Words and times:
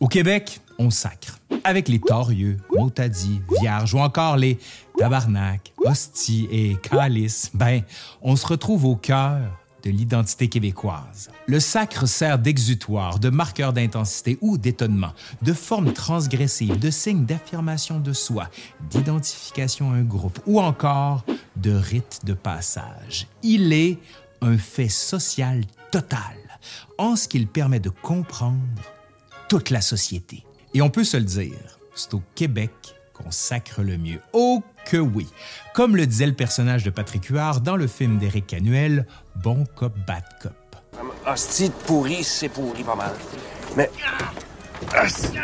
Au 0.00 0.08
Québec, 0.08 0.62
on 0.78 0.88
sacre. 0.88 1.38
Avec 1.62 1.86
les 1.86 2.00
torieux, 2.00 2.56
motadis, 2.74 3.42
vierges 3.60 3.92
ou 3.92 3.98
encore 3.98 4.38
les 4.38 4.58
tabarnak, 4.96 5.74
hosties 5.84 6.48
et 6.50 6.76
calices, 6.76 7.50
ben, 7.52 7.82
on 8.22 8.34
se 8.34 8.46
retrouve 8.46 8.86
au 8.86 8.96
cœur 8.96 9.40
de 9.84 9.90
l'identité 9.90 10.48
québécoise. 10.48 11.28
Le 11.46 11.60
sacre 11.60 12.06
sert 12.06 12.38
d'exutoire, 12.38 13.18
de 13.18 13.28
marqueur 13.28 13.74
d'intensité 13.74 14.38
ou 14.40 14.56
d'étonnement, 14.56 15.12
de 15.42 15.52
forme 15.52 15.92
transgressive, 15.92 16.78
de 16.78 16.90
signe 16.90 17.26
d'affirmation 17.26 18.00
de 18.00 18.14
soi, 18.14 18.48
d'identification 18.90 19.92
à 19.92 19.96
un 19.96 20.02
groupe 20.02 20.40
ou 20.46 20.62
encore 20.62 21.24
de 21.56 21.72
rite 21.72 22.20
de 22.24 22.32
passage. 22.32 23.26
Il 23.42 23.74
est 23.74 23.98
un 24.40 24.56
fait 24.56 24.88
social 24.88 25.62
total 25.90 26.38
en 26.96 27.16
ce 27.16 27.28
qu'il 27.28 27.46
permet 27.46 27.80
de 27.80 27.90
comprendre 27.90 28.56
toute 29.50 29.70
la 29.70 29.80
société. 29.80 30.44
Et 30.74 30.80
on 30.80 30.90
peut 30.90 31.02
se 31.02 31.16
le 31.16 31.24
dire, 31.24 31.80
c'est 31.96 32.14
au 32.14 32.22
Québec 32.36 32.70
qu'on 33.12 33.32
sacre 33.32 33.82
le 33.82 33.98
mieux. 33.98 34.20
Oh 34.32 34.62
que 34.86 34.96
oui! 34.96 35.26
Comme 35.74 35.96
le 35.96 36.06
disait 36.06 36.28
le 36.28 36.34
personnage 36.34 36.84
de 36.84 36.90
Patrick 36.90 37.24
Huard 37.24 37.60
dans 37.60 37.74
le 37.74 37.88
film 37.88 38.18
d'Éric 38.18 38.46
Canuel, 38.46 39.08
Bon 39.34 39.66
cop, 39.74 39.92
bad 40.06 40.22
cop. 40.40 40.52
Hostie 41.26 41.68
de 41.68 41.74
pourri, 41.74 42.22
c'est 42.22 42.48
pourri 42.48 42.84
pas 42.84 42.94
mal. 42.94 43.12
Mais. 43.76 43.90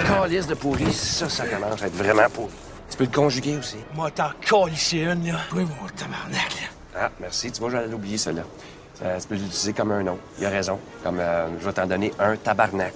Calice 0.07 0.47
de 0.47 0.55
pourri, 0.55 0.93
ça, 0.93 1.29
ça 1.29 1.45
commence 1.49 1.83
à 1.83 1.89
être 1.89 1.97
vraiment 1.97 2.31
pourri. 2.33 2.55
Tu 2.89 2.97
peux 2.97 3.05
le 3.05 3.11
conjuguer 3.11 3.57
aussi. 3.57 3.79
Moi, 3.97 4.13
t'en 4.13 4.31
calisser 4.41 4.99
une, 4.99 5.27
là. 5.27 5.41
Oui, 5.53 5.65
mon 5.65 5.89
tabarnak, 5.89 6.55
là. 6.61 6.69
Ah, 6.97 7.11
merci. 7.19 7.51
Tu 7.51 7.59
vois, 7.59 7.71
j'allais 7.71 7.89
l'oublier, 7.89 8.19
celle-là. 8.19 8.45
Ça, 8.99 9.21
tu 9.21 9.29
peux 9.29 9.35
l'utiliser 9.35 9.73
comme 9.73 9.93
un 9.93 10.03
nom. 10.03 10.19
Il 10.39 10.47
a 10.47 10.51
raison. 10.51 10.79
Comme 11.03 11.19
euh, 11.21 11.49
je 11.61 11.67
vais 11.67 11.73
t'en 11.73 11.87
donner 11.87 12.13
un 12.19 12.37
tabarnak. 12.37 12.95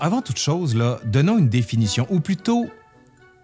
Avant 0.00 0.22
toute 0.22 0.38
chose, 0.38 0.76
donnons 1.04 1.38
une 1.38 1.48
définition, 1.48 2.06
ou 2.10 2.20
plutôt 2.20 2.66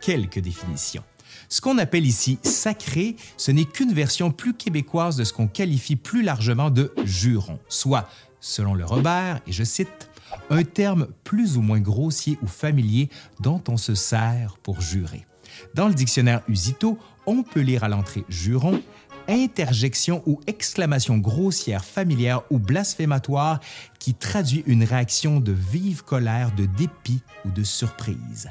quelques 0.00 0.38
définitions. 0.38 1.02
Ce 1.48 1.60
qu'on 1.60 1.78
appelle 1.78 2.06
ici 2.06 2.38
sacré, 2.42 3.16
ce 3.36 3.50
n'est 3.50 3.64
qu'une 3.64 3.92
version 3.92 4.30
plus 4.30 4.54
québécoise 4.54 5.16
de 5.16 5.24
ce 5.24 5.32
qu'on 5.32 5.48
qualifie 5.48 5.96
plus 5.96 6.22
largement 6.22 6.70
de 6.70 6.92
juron, 7.04 7.58
soit, 7.68 8.08
selon 8.40 8.74
le 8.74 8.84
Robert, 8.84 9.40
et 9.46 9.52
je 9.52 9.64
cite, 9.64 10.08
un 10.50 10.62
terme 10.62 11.08
plus 11.24 11.56
ou 11.56 11.62
moins 11.62 11.80
grossier 11.80 12.38
ou 12.42 12.46
familier 12.46 13.10
dont 13.40 13.62
on 13.68 13.76
se 13.76 13.94
sert 13.94 14.56
pour 14.62 14.80
jurer. 14.80 15.26
Dans 15.74 15.88
le 15.88 15.94
dictionnaire 15.94 16.42
Usito, 16.48 16.98
on 17.26 17.42
peut 17.42 17.60
lire 17.60 17.84
à 17.84 17.88
l'entrée 17.88 18.24
juron, 18.28 18.80
interjection 19.28 20.22
ou 20.26 20.40
exclamation 20.46 21.18
grossière, 21.18 21.84
familière 21.84 22.42
ou 22.50 22.58
blasphématoire 22.58 23.60
qui 23.98 24.14
traduit 24.14 24.62
une 24.66 24.84
réaction 24.84 25.40
de 25.40 25.52
vive 25.52 26.02
colère, 26.02 26.52
de 26.54 26.66
dépit 26.66 27.22
ou 27.44 27.50
de 27.50 27.62
surprise. 27.62 28.50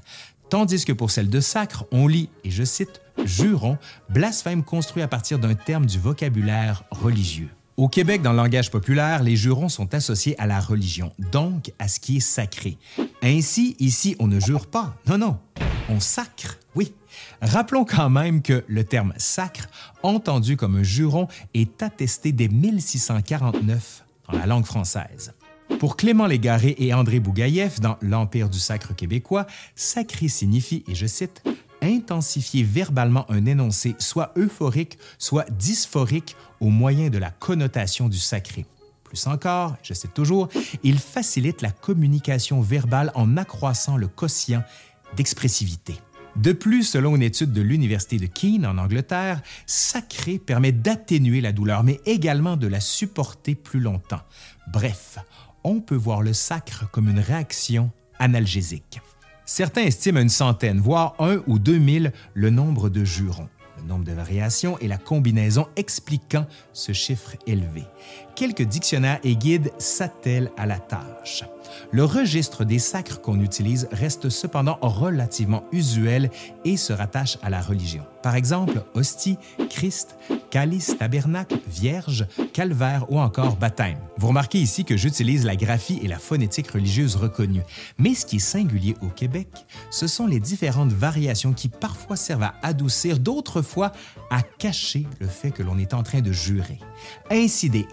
Tandis 0.50 0.84
que 0.84 0.92
pour 0.92 1.12
celle 1.12 1.30
de 1.30 1.40
sacre, 1.40 1.86
on 1.92 2.08
lit, 2.08 2.30
et 2.44 2.52
je 2.52 2.64
cite, 2.64 3.02
juron, 3.24 3.78
blasphème 4.10 4.64
construit 4.64 5.02
à 5.02 5.08
partir 5.08 5.40
d'un 5.40 5.56
terme 5.56 5.86
du 5.86 5.98
vocabulaire 5.98 6.84
religieux. 6.92 7.50
Au 7.78 7.88
Québec, 7.88 8.22
dans 8.22 8.32
le 8.32 8.38
langage 8.38 8.70
populaire, 8.70 9.24
les 9.24 9.36
jurons 9.36 9.70
sont 9.70 9.94
associés 9.96 10.40
à 10.40 10.46
la 10.46 10.60
religion, 10.60 11.14
donc 11.32 11.72
à 11.80 11.88
ce 11.88 12.00
qui 12.00 12.18
est 12.18 12.20
sacré. 12.20 12.78
Ainsi, 13.24 13.76
ici, 13.80 14.16
on 14.20 14.28
ne 14.28 14.40
jure 14.40 14.68
pas. 14.68 14.96
Non, 15.08 15.18
non, 15.18 15.40
on 15.90 16.00
sacre, 16.00 16.60
oui. 16.76 16.94
Rappelons 17.42 17.86
quand 17.86 18.10
même 18.10 18.42
que 18.42 18.64
le 18.68 18.84
terme 18.84 19.14
sacre, 19.18 19.68
entendu 20.04 20.58
comme 20.58 20.78
un 20.78 20.84
juron, 20.84 21.28
est 21.54 21.84
attesté 21.84 22.32
dès 22.32 22.48
1649 22.48 24.06
dans 24.32 24.38
la 24.38 24.46
langue 24.46 24.66
française. 24.66 25.34
Pour 25.80 25.98
Clément 25.98 26.28
Légaré 26.28 26.76
et 26.78 26.94
André 26.94 27.20
Bougaïev 27.20 27.80
dans 27.80 27.98
L'Empire 28.02 28.50
du 28.50 28.60
sacre 28.60 28.96
québécois, 28.96 29.48
sacré 29.76 30.28
signifie, 30.28 30.84
et 30.88 30.96
je 30.96 31.08
cite, 31.08 31.44
intensifier 31.82 32.64
verbalement 32.64 33.30
un 33.32 33.46
énoncé 33.46 33.96
soit 33.98 34.32
euphorique, 34.38 34.98
soit 35.18 35.50
dysphorique 35.50 36.36
au 36.60 36.70
moyen 36.70 37.10
de 37.10 37.18
la 37.18 37.32
connotation 37.32 38.10
du 38.10 38.20
sacré. 38.20 38.66
Plus 39.04 39.28
encore, 39.28 39.76
je 39.82 39.94
cite 39.94 40.14
toujours, 40.14 40.48
il 40.84 41.00
facilite 41.00 41.62
la 41.62 41.72
communication 41.72 42.62
verbale 42.62 43.12
en 43.16 43.36
accroissant 43.36 43.98
le 43.98 44.08
quotient 44.08 44.64
d'expressivité. 45.18 45.96
De 46.38 46.54
plus, 46.54 46.84
selon 46.84 47.16
une 47.16 47.24
étude 47.24 47.52
de 47.52 47.62
l'Université 47.62 48.18
de 48.18 48.26
Keene 48.26 48.66
en 48.66 48.78
Angleterre, 48.78 49.42
sacré 49.66 50.40
permet 50.40 50.72
d'atténuer 50.72 51.42
la 51.42 51.52
douleur, 51.52 51.84
mais 51.84 52.00
également 52.06 52.56
de 52.56 52.68
la 52.68 52.80
supporter 52.80 53.54
plus 53.56 53.80
longtemps. 53.80 54.22
Bref, 54.72 55.18
on 55.64 55.82
peut 55.82 55.96
voir 55.96 56.22
le 56.22 56.34
sacre 56.34 56.90
comme 56.92 57.10
une 57.10 57.20
réaction 57.20 57.92
analgésique. 58.20 59.02
Certains 59.46 59.84
estiment 59.84 60.22
une 60.22 60.30
centaine, 60.30 60.80
voire 60.80 61.16
un 61.20 61.42
ou 61.48 61.60
deux 61.60 61.78
mille, 61.78 62.14
le 62.34 62.50
nombre 62.50 62.90
de 62.90 63.04
jurons. 63.04 63.50
Le 63.78 63.84
nombre 63.88 64.06
de 64.06 64.14
variations 64.14 64.78
et 64.80 64.88
la 64.88 64.98
combinaison 64.98 65.68
expliquant 65.76 66.48
ce 66.72 66.94
chiffre 66.94 67.36
élevé. 67.48 67.84
Quelques 68.42 68.64
dictionnaires 68.64 69.20
et 69.24 69.36
guides 69.36 69.72
s'attellent 69.78 70.50
à 70.58 70.66
la 70.66 70.80
tâche. 70.80 71.44
Le 71.92 72.04
registre 72.04 72.66
des 72.66 72.80
sacres 72.80 73.22
qu'on 73.22 73.40
utilise 73.40 73.88
reste 73.92 74.30
cependant 74.30 74.80
relativement 74.82 75.64
usuel 75.72 76.32
et 76.66 76.76
se 76.76 76.92
rattache 76.92 77.38
à 77.44 77.52
la 77.52 77.62
religion. 77.62 78.04
Par 78.24 78.36
exemple, 78.36 78.84
hostie, 78.96 79.38
Christ, 79.70 80.16
calice, 80.52 80.96
tabernacle, 80.98 81.60
vierge, 81.68 82.28
calvaire 82.54 83.06
ou 83.10 83.20
encore 83.20 83.56
baptême. 83.56 83.98
Vous 84.18 84.28
remarquez 84.28 84.60
ici 84.60 84.86
que 84.86 84.98
j'utilise 84.98 85.46
la 85.46 85.56
graphie 85.56 86.00
et 86.04 86.08
la 86.08 86.20
phonétique 86.20 86.70
religieuse 86.70 87.16
reconnue. 87.16 87.64
Mais 87.98 88.14
ce 88.14 88.26
qui 88.26 88.36
est 88.36 88.40
singulier 88.40 88.96
au 89.02 89.08
Québec, 89.08 89.48
ce 89.90 90.08
sont 90.08 90.28
les 90.28 90.40
différentes 90.40 90.92
variations 90.92 91.54
qui 91.54 91.70
parfois 91.70 92.16
servent 92.16 92.44
à 92.44 92.54
adoucir, 92.62 93.18
d'autres 93.18 93.62
fois 93.62 93.92
à 94.30 94.42
cacher 94.42 95.08
le 95.20 95.28
fait 95.28 95.52
que 95.52 95.64
l'on 95.64 95.78
est 95.78 95.94
en 95.94 96.04
train 96.04 96.22
de 96.22 96.32
jurer. 96.32 96.80
Ainsi 97.32 97.70
des 97.70 97.88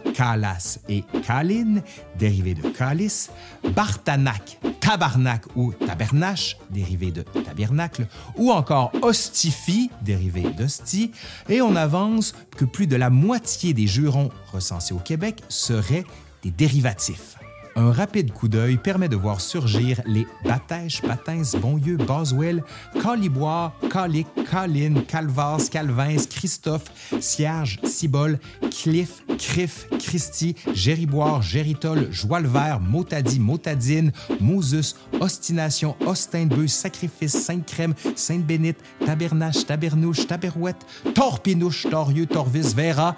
et 0.89 1.05
calines, 1.27 1.83
dérivés 2.19 2.55
de 2.55 2.69
calice, 2.69 3.31
bartanac, 3.75 4.59
tabarnak 4.81 5.45
ou 5.57 5.73
tabernache, 5.73 6.57
dérivé 6.71 7.11
de 7.11 7.23
tabernacle, 7.23 8.07
ou 8.37 8.51
encore 8.53 8.93
hostifie, 9.03 9.91
dérivé 10.03 10.43
d'hostie, 10.43 11.13
et 11.49 11.61
on 11.61 11.77
avance 11.77 12.35
que 12.57 12.65
plus 12.65 12.87
de 12.87 12.97
la 12.97 13.11
moitié 13.11 13.75
des 13.75 13.87
jurons 13.87 14.31
recensés 14.53 14.95
au 14.95 14.99
Québec 14.99 15.43
seraient 15.49 16.05
des 16.43 16.51
dérivatifs. 16.51 17.37
Un 17.77 17.93
rapide 17.93 18.33
coup 18.33 18.49
d'œil 18.49 18.77
permet 18.77 19.09
de 19.09 19.17
voir 19.17 19.41
surgir 19.41 20.01
les 20.07 20.27
Batèche, 20.45 21.03
Patins, 21.03 21.43
Bonlieu, 21.61 21.97
Boswell, 21.97 22.63
Caliboire, 23.03 23.73
Calic, 23.91 24.27
Colline, 24.51 25.05
Calvas, 25.05 25.69
Calvins, 25.71 26.25
Christophe, 26.29 26.85
Cierge, 27.21 27.79
Cibole, 27.85 28.39
Cliff, 28.71 29.23
Criff, 29.39 29.87
Christy, 29.99 30.55
Gériboire, 30.75 31.43
Géritol, 31.43 32.09
Joie-le-Vert, 32.11 32.81
Motadi, 32.81 33.39
Motadine, 33.39 34.13
Mousus, 34.41 34.95
Ostination, 35.21 35.97
Ostindbeu, 36.07 36.67
Sacrifice, 36.67 37.37
Sainte-Crème, 37.37 37.95
Sainte-Bénite, 38.17 38.79
Tabernache, 39.05 39.67
Tabernouche, 39.67 40.27
Taberouette, 40.27 40.87
Torpinouche, 41.15 41.87
Torieux, 41.91 42.27
Torvis, 42.27 42.75
Vera, 42.75 43.17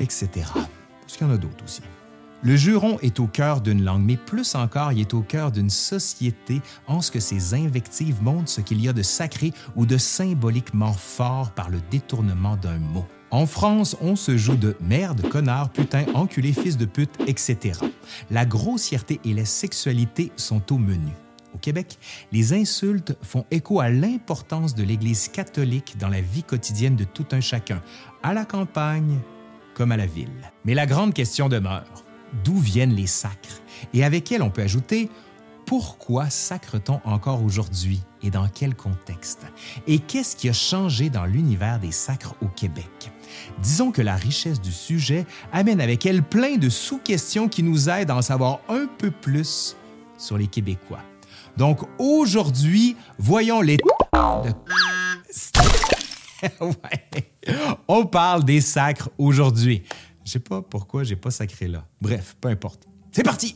etc. 0.00 0.28
Parce 1.00 1.16
qu'il 1.16 1.26
y 1.26 1.30
en 1.30 1.34
a 1.34 1.36
d'autres 1.36 1.64
aussi. 1.64 1.82
Le 2.46 2.54
juron 2.54 2.96
est 3.02 3.18
au 3.18 3.26
cœur 3.26 3.60
d'une 3.60 3.82
langue, 3.82 4.04
mais 4.04 4.16
plus 4.16 4.54
encore, 4.54 4.92
il 4.92 5.00
est 5.00 5.14
au 5.14 5.20
cœur 5.22 5.50
d'une 5.50 5.68
société 5.68 6.62
en 6.86 7.00
ce 7.00 7.10
que 7.10 7.18
ses 7.18 7.54
invectives 7.54 8.22
montrent 8.22 8.48
ce 8.48 8.60
qu'il 8.60 8.80
y 8.80 8.88
a 8.88 8.92
de 8.92 9.02
sacré 9.02 9.52
ou 9.74 9.84
de 9.84 9.98
symboliquement 9.98 10.92
fort 10.92 11.50
par 11.50 11.70
le 11.70 11.80
détournement 11.90 12.54
d'un 12.54 12.78
mot. 12.78 13.04
En 13.32 13.46
France, 13.46 13.96
on 14.00 14.14
se 14.14 14.36
joue 14.36 14.54
de 14.54 14.76
merde, 14.80 15.28
connard, 15.28 15.70
putain, 15.70 16.04
enculé, 16.14 16.52
fils 16.52 16.76
de 16.76 16.84
pute, 16.84 17.18
etc. 17.26 17.80
La 18.30 18.46
grossièreté 18.46 19.18
et 19.24 19.34
la 19.34 19.44
sexualité 19.44 20.30
sont 20.36 20.72
au 20.72 20.78
menu. 20.78 21.10
Au 21.52 21.58
Québec, 21.58 21.98
les 22.30 22.52
insultes 22.52 23.18
font 23.22 23.44
écho 23.50 23.80
à 23.80 23.88
l'importance 23.88 24.76
de 24.76 24.84
l'Église 24.84 25.26
catholique 25.26 25.96
dans 25.98 26.10
la 26.10 26.20
vie 26.20 26.44
quotidienne 26.44 26.94
de 26.94 27.02
tout 27.02 27.26
un 27.32 27.40
chacun, 27.40 27.82
à 28.22 28.32
la 28.34 28.44
campagne 28.44 29.18
comme 29.74 29.90
à 29.90 29.96
la 29.96 30.06
ville. 30.06 30.30
Mais 30.64 30.74
la 30.74 30.86
grande 30.86 31.12
question 31.12 31.48
demeure 31.48 32.05
d'où 32.44 32.58
viennent 32.58 32.94
les 32.94 33.06
sacres 33.06 33.62
et 33.94 34.04
avec 34.04 34.32
elles 34.32 34.42
on 34.42 34.50
peut 34.50 34.62
ajouter 34.62 35.10
pourquoi 35.66 36.30
sacre-t-on 36.30 37.00
encore 37.04 37.42
aujourd'hui 37.42 38.00
et 38.22 38.30
dans 38.30 38.48
quel 38.48 38.74
contexte? 38.76 39.42
Et 39.88 39.98
qu'est-ce 39.98 40.36
qui 40.36 40.48
a 40.48 40.52
changé 40.52 41.10
dans 41.10 41.26
l'univers 41.26 41.80
des 41.80 41.90
sacres 41.90 42.36
au 42.40 42.46
Québec? 42.46 43.10
Disons 43.58 43.90
que 43.90 44.00
la 44.00 44.14
richesse 44.14 44.60
du 44.60 44.70
sujet 44.70 45.26
amène 45.52 45.80
avec 45.80 46.06
elle 46.06 46.22
plein 46.22 46.56
de 46.56 46.68
sous-questions 46.68 47.48
qui 47.48 47.64
nous 47.64 47.90
aident 47.90 48.12
à 48.12 48.16
en 48.16 48.22
savoir 48.22 48.60
un 48.68 48.86
peu 48.86 49.10
plus 49.10 49.76
sur 50.16 50.38
les 50.38 50.46
Québécois. 50.46 51.02
Donc 51.56 51.80
aujourd'hui, 51.98 52.94
voyons 53.18 53.60
les... 53.60 53.78
On 57.88 58.06
parle 58.06 58.44
des 58.44 58.60
sacres 58.60 59.10
aujourd'hui. 59.18 59.82
Je 60.26 60.32
sais 60.32 60.40
pas 60.40 60.60
pourquoi 60.60 61.04
j'ai 61.04 61.14
pas 61.14 61.30
sacré 61.30 61.68
là. 61.68 61.86
Bref, 62.00 62.36
peu 62.40 62.48
importe. 62.48 62.88
C'est 63.12 63.22
parti! 63.22 63.54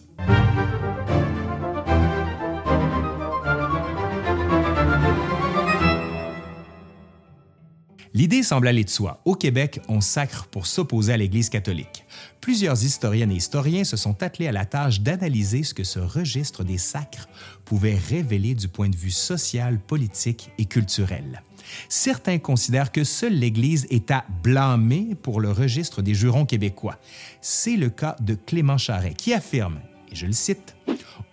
L'idée 8.15 8.43
semble 8.43 8.69
aller 8.69 8.85
de 8.85 8.91
soi. 8.91 9.21
Au 9.25 9.35
Québec, 9.35 9.81
on 9.89 10.01
sacre 10.01 10.47
pour 10.47 10.67
s'opposer 10.67 11.13
à 11.13 11.17
l'Église 11.17 11.49
catholique. 11.49 12.05
Plusieurs 12.41 12.85
historiennes 12.85 13.33
et 13.33 13.37
historiens 13.37 13.83
se 13.83 13.97
sont 13.97 14.23
attelés 14.23 14.47
à 14.47 14.53
la 14.53 14.65
tâche 14.65 15.01
d'analyser 15.01 15.65
ce 15.65 15.75
que 15.75 15.85
ce 15.85 15.99
registre 15.99 16.63
des 16.63 16.79
sacres 16.79 17.29
pouvait 17.65 17.99
révéler 18.09 18.55
du 18.55 18.69
point 18.69 18.89
de 18.89 18.97
vue 18.97 19.11
social, 19.11 19.81
politique 19.81 20.51
et 20.59 20.67
culturel. 20.67 21.43
Certains 21.89 22.39
considèrent 22.39 22.93
que 22.93 23.05
seule 23.05 23.35
l'Église 23.35 23.87
est 23.91 24.11
à 24.11 24.25
blâmer 24.43 25.15
pour 25.23 25.41
le 25.41 25.51
registre 25.51 26.03
des 26.03 26.15
jurons 26.15 26.47
québécois. 26.47 26.99
C'est 27.41 27.77
le 27.77 27.91
cas 27.91 28.17
de 28.21 28.35
Clément 28.35 28.79
Charret 28.79 29.15
qui 29.15 29.33
affirme, 29.33 29.81
et 30.11 30.15
je 30.15 30.27
le 30.27 30.33
cite, 30.33 30.77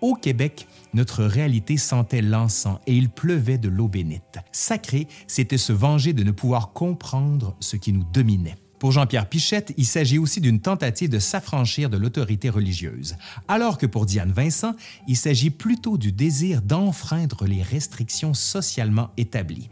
Au 0.02 0.14
Québec, 0.16 0.68
notre 0.94 1.24
réalité 1.24 1.78
sentait 1.78 2.22
l'encens 2.22 2.80
et 2.88 2.96
il 2.96 3.10
pleuvait 3.10 3.58
de 3.58 3.70
l'eau 3.70 3.88
bénite. 3.88 4.40
Sacré, 4.52 5.08
c'était 5.28 5.58
se 5.58 5.74
venger 5.74 6.14
de 6.14 6.24
ne 6.24 6.32
pouvoir 6.32 6.74
comprendre 6.74 7.56
ce 7.60 7.76
qui 7.76 7.94
nous 7.94 8.04
dominait. 8.04 8.56
Pour 8.80 8.92
Jean-Pierre 8.92 9.28
Pichette, 9.28 9.74
il 9.78 9.86
s'agit 9.86 10.20
aussi 10.20 10.40
d'une 10.40 10.60
tentative 10.60 11.10
de 11.10 11.18
s'affranchir 11.18 11.90
de 11.90 11.98
l'autorité 11.98 12.50
religieuse, 12.50 13.16
alors 13.48 13.80
que 13.80 13.88
pour 13.88 14.06
Diane 14.06 14.32
Vincent, 14.32 14.76
il 15.08 15.18
s'agit 15.18 15.50
plutôt 15.50 15.98
du 15.98 16.12
désir 16.12 16.62
d'enfreindre 16.62 17.46
les 17.46 17.64
restrictions 17.64 18.36
socialement 18.36 19.10
établies. 19.18 19.70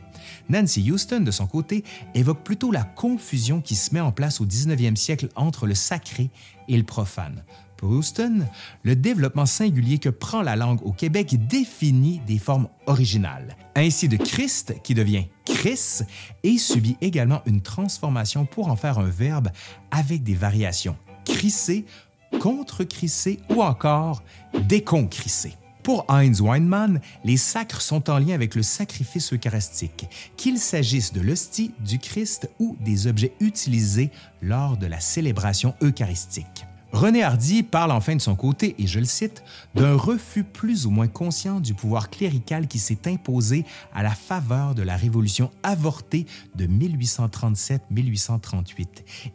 Nancy 0.49 0.91
Houston, 0.91 1.21
de 1.21 1.31
son 1.31 1.47
côté, 1.47 1.83
évoque 2.13 2.43
plutôt 2.43 2.71
la 2.71 2.83
confusion 2.83 3.61
qui 3.61 3.75
se 3.75 3.93
met 3.93 3.99
en 3.99 4.11
place 4.11 4.41
au 4.41 4.45
19e 4.45 4.95
siècle 4.95 5.29
entre 5.35 5.67
le 5.67 5.75
sacré 5.75 6.29
et 6.67 6.77
le 6.77 6.83
profane. 6.83 7.43
Pour 7.77 7.89
Houston, 7.89 8.45
le 8.83 8.95
développement 8.95 9.45
singulier 9.45 9.97
que 9.99 10.09
prend 10.09 10.41
la 10.41 10.55
langue 10.55 10.81
au 10.83 10.93
Québec 10.93 11.35
définit 11.47 12.21
des 12.25 12.39
formes 12.39 12.69
originales. 12.85 13.57
Ainsi 13.75 14.07
de 14.07 14.15
Christ, 14.15 14.75
qui 14.81 14.93
devient 14.93 15.25
Chris, 15.45 15.99
et 16.43 16.57
subit 16.57 16.97
également 17.01 17.41
une 17.45 17.61
transformation 17.61 18.45
pour 18.45 18.69
en 18.69 18.75
faire 18.75 18.97
un 18.99 19.09
verbe 19.09 19.49
avec 19.91 20.23
des 20.23 20.35
variations 20.35 20.95
crisser, 21.25 21.85
contre-crisser 22.39 23.39
ou 23.49 23.61
encore 23.61 24.23
déconcrisser. 24.53 25.53
Pour 25.85 26.05
Heinz 26.09 26.41
Weinmann, 26.41 26.99
les 27.23 27.37
sacres 27.37 27.79
sont 27.79 28.09
en 28.09 28.17
lien 28.17 28.33
avec 28.33 28.55
le 28.55 28.63
sacrifice 28.63 29.31
eucharistique, 29.31 30.07
qu'il 30.35 30.57
s'agisse 30.57 31.13
de 31.13 31.21
l'hostie, 31.21 31.73
du 31.85 31.99
Christ 31.99 32.49
ou 32.57 32.75
des 32.79 33.05
objets 33.05 33.35
utilisés 33.39 34.09
lors 34.41 34.77
de 34.77 34.87
la 34.87 34.99
célébration 34.99 35.75
eucharistique. 35.83 36.65
René 36.91 37.21
Hardy 37.21 37.61
parle 37.61 37.91
enfin 37.91 38.15
de 38.15 38.21
son 38.21 38.35
côté, 38.35 38.73
et 38.79 38.87
je 38.87 38.97
le 38.97 39.05
cite, 39.05 39.43
d'un 39.75 39.95
refus 39.95 40.43
plus 40.43 40.87
ou 40.87 40.89
moins 40.89 41.07
conscient 41.07 41.59
du 41.59 41.75
pouvoir 41.75 42.09
clérical 42.09 42.67
qui 42.67 42.79
s'est 42.79 43.07
imposé 43.07 43.63
à 43.93 44.01
la 44.01 44.15
faveur 44.15 44.73
de 44.73 44.81
la 44.81 44.95
révolution 44.95 45.51
avortée 45.61 46.25
de 46.55 46.65
1837-1838 46.65 48.87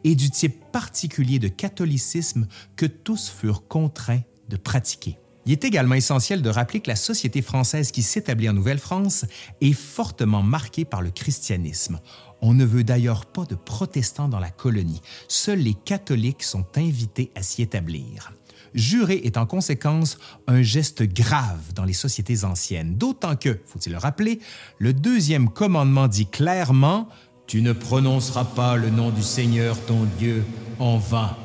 et 0.02 0.16
du 0.16 0.30
type 0.30 0.64
particulier 0.72 1.38
de 1.38 1.46
catholicisme 1.46 2.48
que 2.74 2.86
tous 2.86 3.30
furent 3.30 3.68
contraints 3.68 4.22
de 4.48 4.56
pratiquer. 4.56 5.16
Il 5.46 5.52
est 5.52 5.64
également 5.64 5.94
essentiel 5.94 6.42
de 6.42 6.50
rappeler 6.50 6.80
que 6.80 6.90
la 6.90 6.96
société 6.96 7.40
française 7.42 7.92
qui 7.92 8.02
s'établit 8.02 8.48
en 8.48 8.52
Nouvelle-France 8.52 9.24
est 9.60 9.72
fortement 9.72 10.42
marquée 10.42 10.84
par 10.84 11.02
le 11.02 11.10
christianisme. 11.10 11.98
On 12.42 12.54
ne 12.54 12.64
veut 12.64 12.84
d'ailleurs 12.84 13.26
pas 13.26 13.44
de 13.44 13.54
protestants 13.54 14.28
dans 14.28 14.38
la 14.38 14.50
colonie. 14.50 15.00
Seuls 15.28 15.58
les 15.58 15.74
catholiques 15.74 16.42
sont 16.42 16.66
invités 16.76 17.30
à 17.34 17.42
s'y 17.42 17.62
établir. 17.62 18.32
Jurer 18.74 19.20
est 19.24 19.36
en 19.36 19.46
conséquence 19.46 20.18
un 20.46 20.62
geste 20.62 21.02
grave 21.02 21.72
dans 21.74 21.84
les 21.84 21.92
sociétés 21.92 22.44
anciennes, 22.44 22.96
d'autant 22.96 23.34
que, 23.34 23.58
faut-il 23.66 23.92
le 23.92 23.98
rappeler, 23.98 24.38
le 24.78 24.92
deuxième 24.92 25.48
commandement 25.48 26.06
dit 26.06 26.26
clairement 26.26 27.08
Tu 27.46 27.62
ne 27.62 27.72
prononceras 27.72 28.44
pas 28.44 28.76
le 28.76 28.90
nom 28.90 29.10
du 29.10 29.22
Seigneur 29.22 29.76
ton 29.86 30.04
Dieu 30.18 30.44
en 30.78 30.98
vain. 30.98 31.36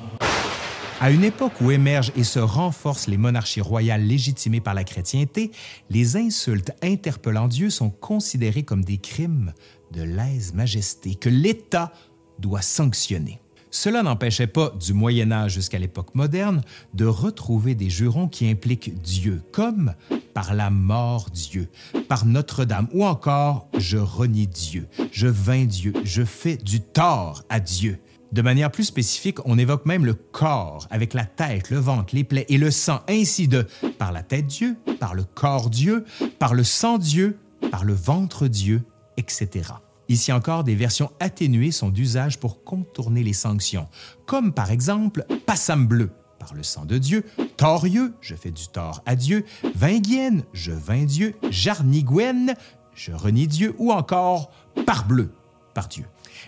À 1.02 1.12
une 1.12 1.26
époque 1.26 1.60
où 1.60 1.72
émergent 1.72 2.14
et 2.16 2.24
se 2.24 2.40
renforcent 2.40 3.08
les 3.08 3.18
monarchies 3.18 3.60
royales 3.60 4.06
légitimées 4.06 4.62
par 4.62 4.74
la 4.74 4.86
chrétienté, 4.86 5.52
les 5.90 6.16
insultes 6.16 6.72
interpellant 6.82 7.50
Dieu 7.50 7.70
sont 7.70 7.90
considérées 7.90 8.64
comme 8.64 8.86
des 8.86 8.98
crimes 8.98 9.54
de 9.92 10.04
lèse-majesté 10.04 11.16
que 11.16 11.28
l'État 11.28 11.92
doit 12.40 12.62
sanctionner. 12.62 13.42
Cela 13.72 14.04
n'empêchait 14.04 14.48
pas, 14.48 14.72
du 14.80 14.94
Moyen 14.94 15.34
Âge 15.34 15.56
jusqu'à 15.56 15.80
l'époque 15.80 16.16
moderne, 16.16 16.62
de 16.94 17.06
retrouver 17.06 17.76
des 17.76 17.90
jurons 17.90 18.30
qui 18.30 18.50
impliquent 18.50 19.02
Dieu, 19.02 19.42
comme 19.52 19.96
par 20.34 20.54
la 20.54 20.70
mort 20.70 21.30
Dieu, 21.30 21.68
par 22.08 22.26
Notre-Dame, 22.26 22.88
ou 22.94 23.04
encore 23.04 23.68
je 23.78 23.98
renie 23.98 24.48
Dieu, 24.48 24.88
je 25.12 25.28
vains 25.28 25.66
Dieu, 25.66 25.92
je 26.06 26.24
fais 26.24 26.56
du 26.56 26.80
tort 26.80 27.44
à 27.50 27.60
Dieu. 27.60 28.00
De 28.36 28.42
manière 28.42 28.70
plus 28.70 28.84
spécifique, 28.84 29.38
on 29.46 29.58
évoque 29.58 29.86
même 29.86 30.04
le 30.04 30.14
corps, 30.14 30.88
avec 30.90 31.14
la 31.14 31.24
tête, 31.24 31.70
le 31.70 31.78
ventre, 31.78 32.14
les 32.14 32.26
plaies 32.26 32.46
et 32.50 32.58
le 32.58 32.70
sang, 32.70 33.00
ainsi 33.08 33.48
de 33.48 33.66
par 33.98 34.12
la 34.12 34.24
tête 34.24 34.48
Dieu, 34.48 34.76
par 35.00 35.16
le 35.16 35.24
corps 35.24 35.70
Dieu, 35.70 36.04
par 36.38 36.54
le 36.54 36.66
sang 36.66 36.98
Dieu, 36.98 37.40
par 37.72 37.86
le 37.86 37.94
ventre 37.94 38.50
Dieu, 38.50 38.84
etc. 39.16 39.70
Ici 40.10 40.34
encore, 40.34 40.66
des 40.66 40.76
versions 40.76 41.14
atténuées 41.22 41.72
sont 41.72 41.88
d'usage 41.88 42.38
pour 42.38 42.66
contourner 42.66 43.24
les 43.24 43.32
sanctions, 43.32 43.88
comme 44.26 44.52
par 44.52 44.70
exemple 44.70 45.26
passam 45.46 45.88
bleu, 45.88 46.12
par 46.38 46.54
le 46.56 46.64
sang 46.64 46.84
de 46.84 46.98
Dieu, 46.98 47.24
torieux, 47.56 48.16
je 48.20 48.36
fais 48.36 48.52
du 48.52 48.68
tort 48.68 49.02
à 49.06 49.16
Dieu, 49.16 49.46
vinguienne, 49.76 50.44
je 50.52 50.74
vins 50.74 51.06
Dieu, 51.06 51.36
jarniguen, 51.52 52.54
je 52.96 53.14
renie 53.14 53.48
Dieu, 53.48 53.74
ou 53.78 53.94
encore 53.94 54.52
parbleu, 54.86 55.32
par 55.74 55.88
Dieu 55.88 56.04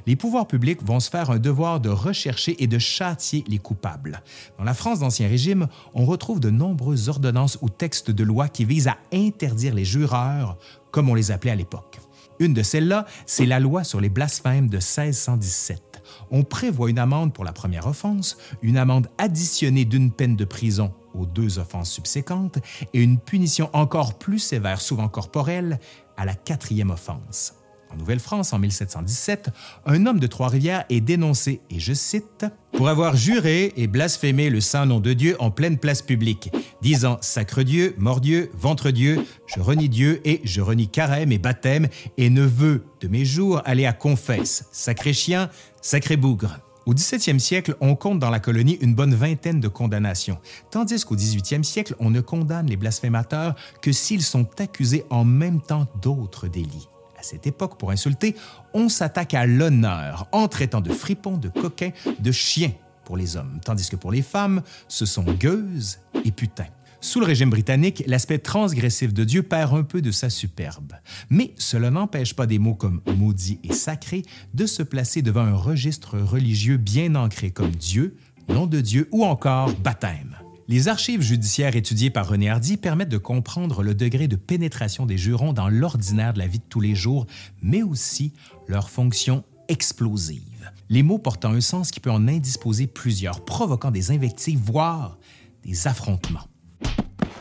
les 0.06 0.16
pouvoirs 0.16 0.48
publics 0.48 0.84
vont 0.84 1.00
se 1.00 1.10
faire 1.10 1.32
un 1.32 1.40
devoir 1.40 1.80
de 1.80 1.90
rechercher 1.90 2.62
et 2.64 2.68
de 2.68 2.80
châtier 2.80 3.44
les 3.48 3.58
coupables. 3.58 4.22
Dans 4.58 4.64
la 4.64 4.74
France 4.74 5.00
d'Ancien 5.00 5.28
Régime, 5.28 5.68
on 5.94 6.06
retrouve 6.06 6.40
de 6.40 6.50
nombreuses 6.50 7.10
ordonnances 7.10 7.58
ou 7.62 7.70
textes 7.70 8.12
de 8.12 8.24
loi 8.24 8.48
qui 8.48 8.66
visent 8.66 8.88
à 8.88 8.98
interdire 9.14 9.74
les 9.74 9.86
jureurs, 9.86 10.58
comme 10.92 11.10
on 11.10 11.16
les 11.16 11.32
appelait 11.32 11.52
à 11.52 11.56
l'époque. 11.56 12.00
Une 12.40 12.54
de 12.54 12.62
celles-là, 12.62 13.06
c'est 13.26 13.46
la 13.46 13.60
loi 13.60 13.84
sur 13.84 14.00
les 14.00 14.10
blasphèmes 14.10 14.70
de 14.70 14.78
1617. 14.78 16.04
On 16.30 16.44
prévoit 16.44 16.90
une 16.90 17.00
amende 17.00 17.34
pour 17.34 17.44
la 17.44 17.52
première 17.52 17.88
offense, 17.88 18.38
une 18.62 18.78
amende 18.78 19.08
additionnée 19.18 19.86
d'une 19.86 20.12
peine 20.12 20.36
de 20.36 20.46
prison 20.46 20.94
aux 21.14 21.26
deux 21.26 21.58
offenses 21.60 21.92
subséquentes 21.92 22.60
et 22.94 23.02
une 23.02 23.18
punition 23.18 23.70
encore 23.74 24.18
plus 24.18 24.40
sévère, 24.40 24.82
souvent 24.82 25.08
corporelle, 25.08 25.80
à 26.16 26.26
la 26.26 26.36
quatrième 26.36 26.92
offense. 26.92 27.54
En 27.92 27.98
Nouvelle-France, 27.98 28.54
en 28.54 28.60
1717, 28.60 29.50
un 29.86 30.06
homme 30.06 30.20
de 30.20 30.28
Trois-Rivières 30.28 30.86
est 30.90 31.02
dénoncé, 31.02 31.62
et 31.70 31.80
je 31.80 31.94
cite, 31.94 32.46
pour 32.74 32.90
avoir 32.90 33.16
juré 33.16 33.74
et 33.76 33.88
blasphémé 33.88 34.50
le 34.50 34.62
saint 34.62 34.86
nom 34.86 35.00
de 35.00 35.14
Dieu 35.14 35.36
en 35.40 35.52
pleine 35.52 35.78
place 35.78 36.02
publique, 36.02 36.52
disant 36.82 37.18
Sacre 37.22 37.64
Dieu, 37.64 37.96
mort 37.98 38.22
Dieu, 38.22 38.52
ventre 38.54 38.92
Dieu, 38.92 39.26
je 39.48 39.60
renie 39.60 39.90
Dieu 39.90 40.22
et 40.26 40.42
je 40.44 40.62
renie 40.62 40.88
carême 40.88 41.32
et 41.32 41.40
baptême 41.40 41.88
et 42.18 42.30
ne 42.30 42.44
veux 42.44 42.84
de 43.02 43.08
mes 43.08 43.26
jours 43.26 43.62
aller 43.66 43.86
à 43.86 43.94
confesse. 43.94 44.66
Sacré 44.72 45.14
chien, 45.14 45.50
sacré 45.82 46.18
bougre. 46.18 46.60
Au 46.86 46.94
17e 46.94 47.40
siècle, 47.40 47.76
on 47.82 47.96
compte 47.96 48.20
dans 48.20 48.30
la 48.30 48.40
colonie 48.40 48.78
une 48.80 48.96
bonne 48.96 49.14
vingtaine 49.14 49.60
de 49.60 49.68
condamnations, 49.68 50.38
tandis 50.72 51.04
qu'au 51.04 51.18
18e 51.18 51.64
siècle, 51.64 51.96
on 52.00 52.10
ne 52.10 52.22
condamne 52.22 52.68
les 52.68 52.78
blasphémateurs 52.78 53.56
que 53.82 53.92
s'ils 53.92 54.22
sont 54.22 54.48
accusés 54.62 55.04
en 55.10 55.26
même 55.26 55.62
temps 55.62 55.88
d'autres 56.02 56.48
délits. 56.48 56.88
À 57.18 57.24
cette 57.24 57.48
époque, 57.48 57.80
pour 57.80 57.92
insulter, 57.92 58.36
on 58.74 58.90
s'attaque 58.90 59.34
à 59.34 59.46
l'honneur 59.46 60.28
en 60.32 60.48
traitant 60.48 60.82
de 60.82 60.92
fripons, 60.92 61.38
de 61.38 61.50
coquins, 61.50 61.92
de 62.20 62.32
chiens 62.32 62.72
pour 63.06 63.18
les 63.18 63.38
hommes, 63.38 63.60
tandis 63.64 63.90
que 63.90 63.96
pour 63.96 64.12
les 64.12 64.22
femmes, 64.22 64.62
ce 64.88 65.06
sont 65.06 65.24
gueuses 65.24 66.00
et 66.26 66.32
putains. 66.32 66.68
Sous 67.00 67.20
le 67.20 67.26
régime 67.26 67.50
britannique, 67.50 68.04
l'aspect 68.08 68.40
transgressif 68.40 69.14
de 69.14 69.24
Dieu 69.24 69.44
perd 69.44 69.74
un 69.74 69.84
peu 69.84 70.02
de 70.02 70.12
sa 70.12 70.30
superbe. 70.30 70.94
Mais 71.30 71.54
cela 71.58 71.90
n'empêche 71.90 72.36
pas 72.36 72.48
des 72.48 72.60
mots 72.60 72.76
comme 72.76 73.02
maudit 73.16 73.60
et 73.64 73.74
sacré 73.74 74.24
de 74.54 74.66
se 74.66 74.84
placer 74.84 75.22
devant 75.22 75.46
un 75.46 75.56
registre 75.56 76.18
religieux 76.18 76.78
bien 76.78 77.16
ancré 77.16 77.52
comme 77.52 77.72
Dieu, 77.72 78.18
nom 78.50 78.66
de 78.66 78.82
Dieu 78.82 79.08
ou 79.12 79.24
encore 79.26 79.72
baptême. 79.76 80.38
Les 80.70 80.90
archives 80.90 81.22
judiciaires 81.22 81.78
étudiées 81.78 82.10
par 82.10 82.28
René 82.28 82.50
Hardy 82.50 82.76
permettent 82.76 83.08
de 83.08 83.18
comprendre 83.18 83.84
le 83.84 83.96
degré 83.96 84.28
de 84.28 84.36
pénétration 84.36 85.06
des 85.06 85.18
jurons 85.18 85.54
dans 85.54 85.70
l'ordinaire 85.70 86.34
de 86.34 86.40
la 86.40 86.48
vie 86.48 86.60
de 86.60 86.64
tous 86.68 86.82
les 86.82 86.94
jours, 86.94 87.26
mais 87.62 87.84
aussi 87.84 88.34
leur 88.68 88.90
fonction 88.90 89.46
explosive. 89.70 90.70
Les 90.90 91.04
mots 91.04 91.20
portant 91.20 91.54
un 91.54 91.62
sens 91.62 91.90
qui 91.90 92.02
peut 92.02 92.12
en 92.12 92.28
indisposer 92.28 92.86
plusieurs, 92.86 93.46
provoquant 93.46 93.92
des 93.92 94.12
invectives, 94.12 94.60
voire 94.60 95.18
des 95.64 95.88
affrontements. 95.88 96.50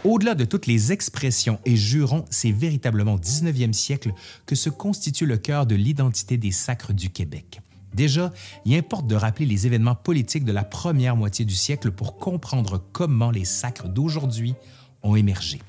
Au-delà 0.04 0.36
de 0.36 0.44
toutes 0.44 0.68
les 0.68 0.92
expressions 0.92 1.58
et 1.64 1.74
jurons, 1.74 2.26
c'est 2.30 2.52
véritablement 2.52 3.14
au 3.14 3.18
19e 3.18 3.72
siècle 3.72 4.12
que 4.46 4.54
se 4.54 4.70
constitue 4.70 5.26
le 5.26 5.36
cœur 5.36 5.66
de 5.66 5.74
l'identité 5.74 6.36
des 6.36 6.52
sacres 6.52 6.92
du 6.92 7.10
Québec. 7.10 7.60
Déjà, 7.96 8.30
il 8.66 8.76
importe 8.76 9.06
de 9.06 9.16
rappeler 9.16 9.46
les 9.46 9.66
événements 9.66 9.94
politiques 9.94 10.44
de 10.44 10.52
la 10.52 10.64
première 10.64 11.16
moitié 11.16 11.46
du 11.46 11.54
siècle 11.54 11.90
pour 11.90 12.18
comprendre 12.18 12.78
comment 12.92 13.30
les 13.30 13.46
sacres 13.46 13.88
d'aujourd'hui 13.88 14.54
ont 15.02 15.16
émergé. 15.16 15.62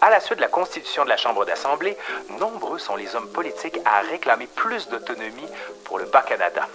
À 0.00 0.08
la 0.08 0.18
suite 0.18 0.38
de 0.38 0.40
la 0.40 0.48
constitution 0.48 1.04
de 1.04 1.10
la 1.10 1.18
Chambre 1.18 1.44
d'Assemblée, 1.44 1.94
nombreux 2.40 2.78
sont 2.78 2.96
les 2.96 3.14
hommes 3.14 3.28
politiques 3.28 3.78
à 3.84 4.00
réclamer 4.10 4.48
plus 4.56 4.88
d'autonomie 4.88 5.50
pour 5.84 5.98
le 5.98 6.06
Bas-Canada. 6.06 6.66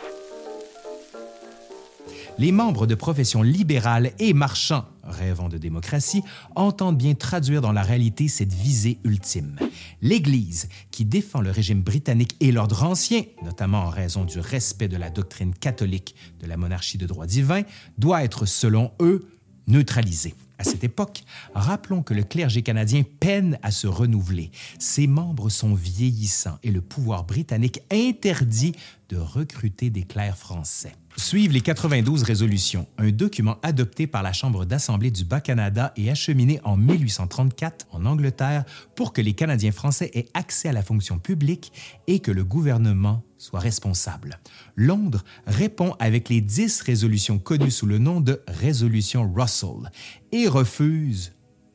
Les 2.37 2.51
membres 2.51 2.85
de 2.85 2.93
professions 2.93 3.41
libérales 3.41 4.11
et 4.19 4.33
marchands 4.33 4.85
rêvant 5.17 5.49
de 5.49 5.57
démocratie 5.57 6.23
entendent 6.55 6.97
bien 6.97 7.13
traduire 7.13 7.61
dans 7.61 7.73
la 7.73 7.81
réalité 7.81 8.27
cette 8.27 8.53
visée 8.53 8.99
ultime. 9.03 9.57
L'Église, 10.01 10.69
qui 10.91 11.03
défend 11.03 11.41
le 11.41 11.51
régime 11.51 11.81
britannique 11.81 12.35
et 12.39 12.51
l'ordre 12.51 12.83
ancien, 12.83 13.23
notamment 13.43 13.83
en 13.83 13.89
raison 13.89 14.23
du 14.23 14.39
respect 14.39 14.87
de 14.87 14.97
la 14.97 15.09
doctrine 15.09 15.53
catholique 15.53 16.15
de 16.39 16.47
la 16.47 16.57
monarchie 16.57 16.97
de 16.97 17.05
droit 17.05 17.25
divin, 17.25 17.63
doit 17.97 18.23
être, 18.23 18.45
selon 18.45 18.91
eux, 19.01 19.27
neutralisée. 19.67 20.35
À 20.59 20.63
cette 20.63 20.83
époque, 20.83 21.23
rappelons 21.53 22.01
que 22.01 22.15
le 22.15 22.23
clergé 22.23 22.63
canadien 22.63 23.03
peine 23.19 23.59
à 23.61 23.69
se 23.69 23.85
renouveler. 23.85 24.49
Ses 24.79 25.05
membres 25.05 25.49
sont 25.49 25.75
vieillissants 25.75 26.57
et 26.63 26.71
le 26.71 26.81
pouvoir 26.81 27.25
britannique 27.25 27.81
interdit 27.91 28.73
de 29.09 29.17
recruter 29.17 29.89
des 29.89 30.03
clercs 30.03 30.37
français. 30.37 30.93
Suivent 31.15 31.51
les 31.51 31.61
92 31.61 32.23
résolutions, 32.23 32.87
un 32.97 33.09
document 33.09 33.57
adopté 33.63 34.05
par 34.05 34.21
la 34.21 34.33
Chambre 34.33 34.65
d'Assemblée 34.65 35.09
du 35.09 35.25
Bas-Canada 35.25 35.93
et 35.95 36.11
acheminé 36.11 36.59
en 36.63 36.77
1834 36.77 37.87
en 37.91 38.05
Angleterre 38.05 38.65
pour 38.95 39.13
que 39.13 39.21
les 39.21 39.33
Canadiens 39.33 39.71
français 39.71 40.11
aient 40.13 40.27
accès 40.33 40.69
à 40.69 40.73
la 40.73 40.83
fonction 40.83 41.17
publique 41.17 41.71
et 42.07 42.19
que 42.19 42.31
le 42.31 42.43
gouvernement 42.43 43.23
soit 43.37 43.59
responsable. 43.59 44.39
Londres 44.75 45.23
répond 45.45 45.95
avec 45.99 46.29
les 46.29 46.41
10 46.41 46.81
résolutions 46.81 47.39
connues 47.39 47.71
sous 47.71 47.85
le 47.85 47.97
nom 47.97 48.21
de 48.21 48.41
résolution 48.47 49.31
Russell 49.33 49.91
et 50.31 50.47
refuse 50.47 51.33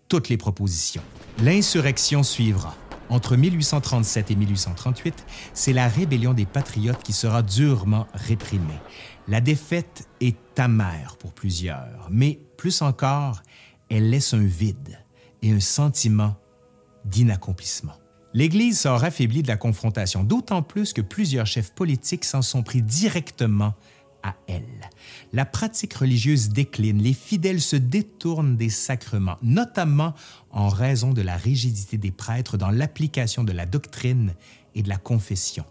toutes 0.09 0.29
les 0.29 0.37
propositions. 0.37 1.03
L'insurrection 1.43 2.23
suivra. 2.23 2.77
Entre 3.09 3.37
1837 3.37 4.31
et 4.31 4.37
1838, 4.37 5.27
c'est 5.55 5.73
la 5.73 5.89
rébellion 5.89 6.33
des 6.35 6.47
Patriotes 6.47 7.03
qui 7.03 7.13
sera 7.13 7.43
durement 7.43 8.07
réprimée. 8.15 8.81
La 9.29 9.41
défaite 9.41 10.09
est 10.21 10.59
amère 10.59 11.17
pour 11.19 11.33
plusieurs, 11.33 12.09
mais 12.11 12.41
plus 12.57 12.83
encore, 12.83 13.43
elle 13.91 14.11
laisse 14.11 14.35
un 14.35 14.45
vide 14.45 14.99
et 15.43 15.53
un 15.53 15.61
sentiment 15.61 16.37
d'inaccomplissement. 17.05 17.95
L'Église 18.35 18.81
sort 18.81 19.05
affaiblie 19.05 19.43
de 19.43 19.49
la 19.49 19.57
confrontation, 19.57 20.25
d'autant 20.25 20.63
plus 20.63 20.95
que 20.95 21.03
plusieurs 21.03 21.47
chefs 21.47 21.75
politiques 21.75 22.25
s'en 22.25 22.41
sont 22.41 22.63
pris 22.63 22.81
directement 22.81 23.75
à 24.23 24.35
elle. 24.47 24.91
La 25.33 25.45
pratique 25.45 25.95
religieuse 25.95 26.51
décline, 26.51 27.03
les 27.03 27.13
fidèles 27.13 27.61
se 27.61 27.77
détournent 27.77 28.57
des 28.57 28.71
sacrements, 28.71 29.39
notamment 29.43 30.15
en 30.51 30.69
raison 30.69 31.13
de 31.13 31.23
la 31.23 31.37
rigidité 31.37 31.97
des 31.99 32.11
prêtres 32.11 32.57
dans 32.57 32.71
l'application 32.71 33.45
de 33.45 33.53
la 33.53 33.67
doctrine 33.67 34.35
et 34.75 34.83
de 34.83 34.89
la 34.89 34.99
confession. 34.99 35.65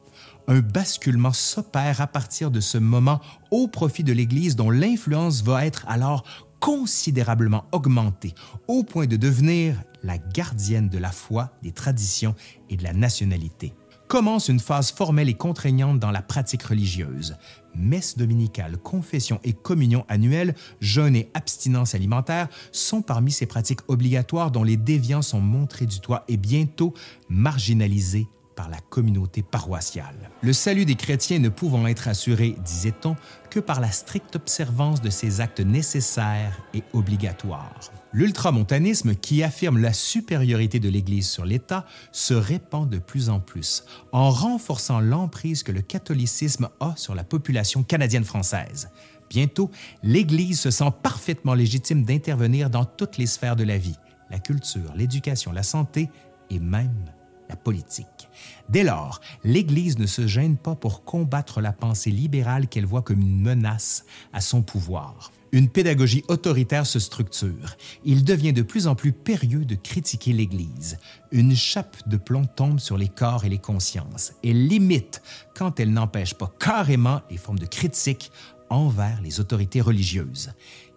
Un 0.48 0.60
basculement 0.60 1.34
s'opère 1.34 2.02
à 2.02 2.08
partir 2.08 2.52
de 2.52 2.60
ce 2.60 2.78
moment 2.78 3.22
au 3.52 3.68
profit 3.68 4.04
de 4.04 4.14
l'Église 4.14 4.56
dont 4.56 4.70
l'influence 4.70 5.44
va 5.44 5.66
être 5.66 5.86
alors 5.88 6.24
considérablement 6.60 7.66
augmentée 7.72 8.36
au 8.68 8.84
point 8.84 9.08
de 9.08 9.18
devenir 9.18 9.82
la 10.04 10.18
gardienne 10.18 10.90
de 10.90 10.98
la 10.98 11.12
foi, 11.12 11.52
des 11.64 11.72
traditions 11.72 12.36
et 12.70 12.78
de 12.78 12.84
la 12.84 12.94
nationalité 12.94 13.74
commence 14.12 14.50
une 14.50 14.60
phase 14.60 14.92
formelle 14.92 15.30
et 15.30 15.36
contraignante 15.36 15.98
dans 15.98 16.12
la 16.12 16.22
pratique 16.22 16.64
religieuse. 16.64 17.38
Messe 17.76 18.18
dominicale, 18.18 18.78
confession 18.78 19.40
et 19.44 19.54
communion 19.54 20.06
annuelle, 20.10 20.56
jeûne 20.80 21.16
et 21.16 21.30
abstinence 21.34 21.96
alimentaire 21.96 22.50
sont 22.72 23.02
parmi 23.02 23.32
ces 23.32 23.46
pratiques 23.46 23.82
obligatoires 23.88 24.52
dont 24.52 24.64
les 24.64 24.78
déviants 24.78 25.22
sont 25.22 25.42
montrés 25.42 25.86
du 25.86 26.00
doigt 26.00 26.24
et 26.28 26.38
bientôt 26.38 26.94
marginalisés 27.30 28.28
par 28.56 28.70
la 28.70 28.80
communauté 28.80 29.42
paroissiale. 29.44 30.30
Le 30.42 30.54
salut 30.54 30.86
des 30.86 30.96
chrétiens 30.96 31.40
ne 31.40 31.50
pouvant 31.50 31.88
être 31.88 32.08
assuré, 32.08 32.56
disait-on, 32.64 33.16
que 33.50 33.60
par 33.60 33.82
la 33.82 33.92
stricte 33.92 34.36
observance 34.36 35.02
de 35.02 35.10
ces 35.10 35.42
actes 35.42 35.60
nécessaires 35.60 36.62
et 36.74 36.84
obligatoires. 36.94 37.92
L'ultramontanisme, 38.14 39.16
qui 39.16 39.44
affirme 39.44 39.80
la 39.80 39.94
supériorité 39.94 40.80
de 40.80 40.90
l'Église 40.90 41.30
sur 41.30 41.46
l'État, 41.46 41.86
se 42.12 42.34
répand 42.34 42.90
de 42.90 42.98
plus 42.98 43.30
en 43.30 43.40
plus, 43.40 43.86
en 44.12 44.30
renforçant 44.30 45.00
l'emprise 45.00 45.64
que 45.64 45.72
le 45.72 45.82
catholicisme 45.82 46.70
a 46.80 46.94
sur 46.98 47.16
la 47.16 47.24
population 47.24 47.84
canadienne-française. 47.84 48.90
Bientôt, 49.30 49.72
l'Église 50.04 50.60
se 50.60 50.72
sent 50.72 50.92
parfaitement 51.02 51.54
légitime 51.54 52.04
d'intervenir 52.04 52.70
dans 52.70 52.84
toutes 52.84 53.18
les 53.18 53.28
sphères 53.28 53.56
de 53.56 53.64
la 53.64 53.78
vie, 53.78 53.96
la 54.30 54.40
culture, 54.40 54.94
l'éducation, 54.96 55.54
la 55.54 55.64
santé 55.64 56.10
et 56.50 56.60
même 56.60 57.06
la 57.50 57.56
politique. 57.56 58.21
Dès 58.70 58.84
lors, 58.84 59.22
l'Église 59.44 60.00
ne 60.00 60.06
se 60.06 60.28
gêne 60.28 60.58
pas 60.58 60.76
pour 60.76 61.04
combattre 61.04 61.62
la 61.62 61.74
pensée 61.74 62.12
libérale 62.12 62.68
qu'elle 62.68 62.86
voit 62.86 63.02
comme 63.02 63.22
une 63.22 63.42
menace 63.42 64.06
à 64.34 64.42
son 64.42 64.62
pouvoir. 64.62 65.32
Une 65.54 65.68
pédagogie 65.68 66.24
autoritaire 66.30 66.86
se 66.86 67.00
structure. 67.00 67.76
Il 68.06 68.24
devient 68.24 68.54
de 68.54 68.62
plus 68.62 68.88
en 68.88 68.96
plus 68.96 69.12
périlleux 69.12 69.66
de 69.66 69.76
critiquer 69.76 70.32
l'Église. 70.32 70.98
Une 71.32 71.56
chape 71.56 72.08
de 72.08 72.16
plomb 72.16 72.46
tombe 72.46 72.80
sur 72.80 72.98
les 72.98 73.10
corps 73.10 73.44
et 73.44 73.50
les 73.50 73.58
consciences. 73.58 74.32
Elle 74.46 74.68
limite, 74.68 75.22
quand 75.54 75.82
elle 75.82 75.92
n'empêche 75.92 76.36
pas 76.36 76.52
carrément 76.58 77.22
les 77.30 77.36
formes 77.36 77.60
de 77.60 77.66
critique 77.66 78.32
envers 78.70 79.22
les 79.22 79.42
autorités 79.42 79.82
religieuses. 79.82 80.54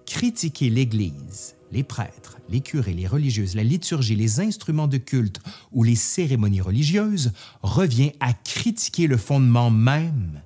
Critiquer 0.07 0.71
l'Église, 0.71 1.55
les 1.73 1.83
prêtres, 1.83 2.39
les 2.49 2.61
curés, 2.61 2.95
les 2.95 3.07
religieuses, 3.07 3.55
la 3.55 3.65
liturgie, 3.65 4.17
les 4.17 4.41
instruments 4.41 4.87
de 4.87 4.99
culte 4.99 5.41
ou 5.73 5.83
les 5.83 5.97
cérémonies 5.97 6.61
religieuses 6.61 7.33
revient 7.63 8.13
à 8.21 8.33
critiquer 8.33 9.07
le 9.07 9.17
fondement 9.17 9.71
même 9.71 10.43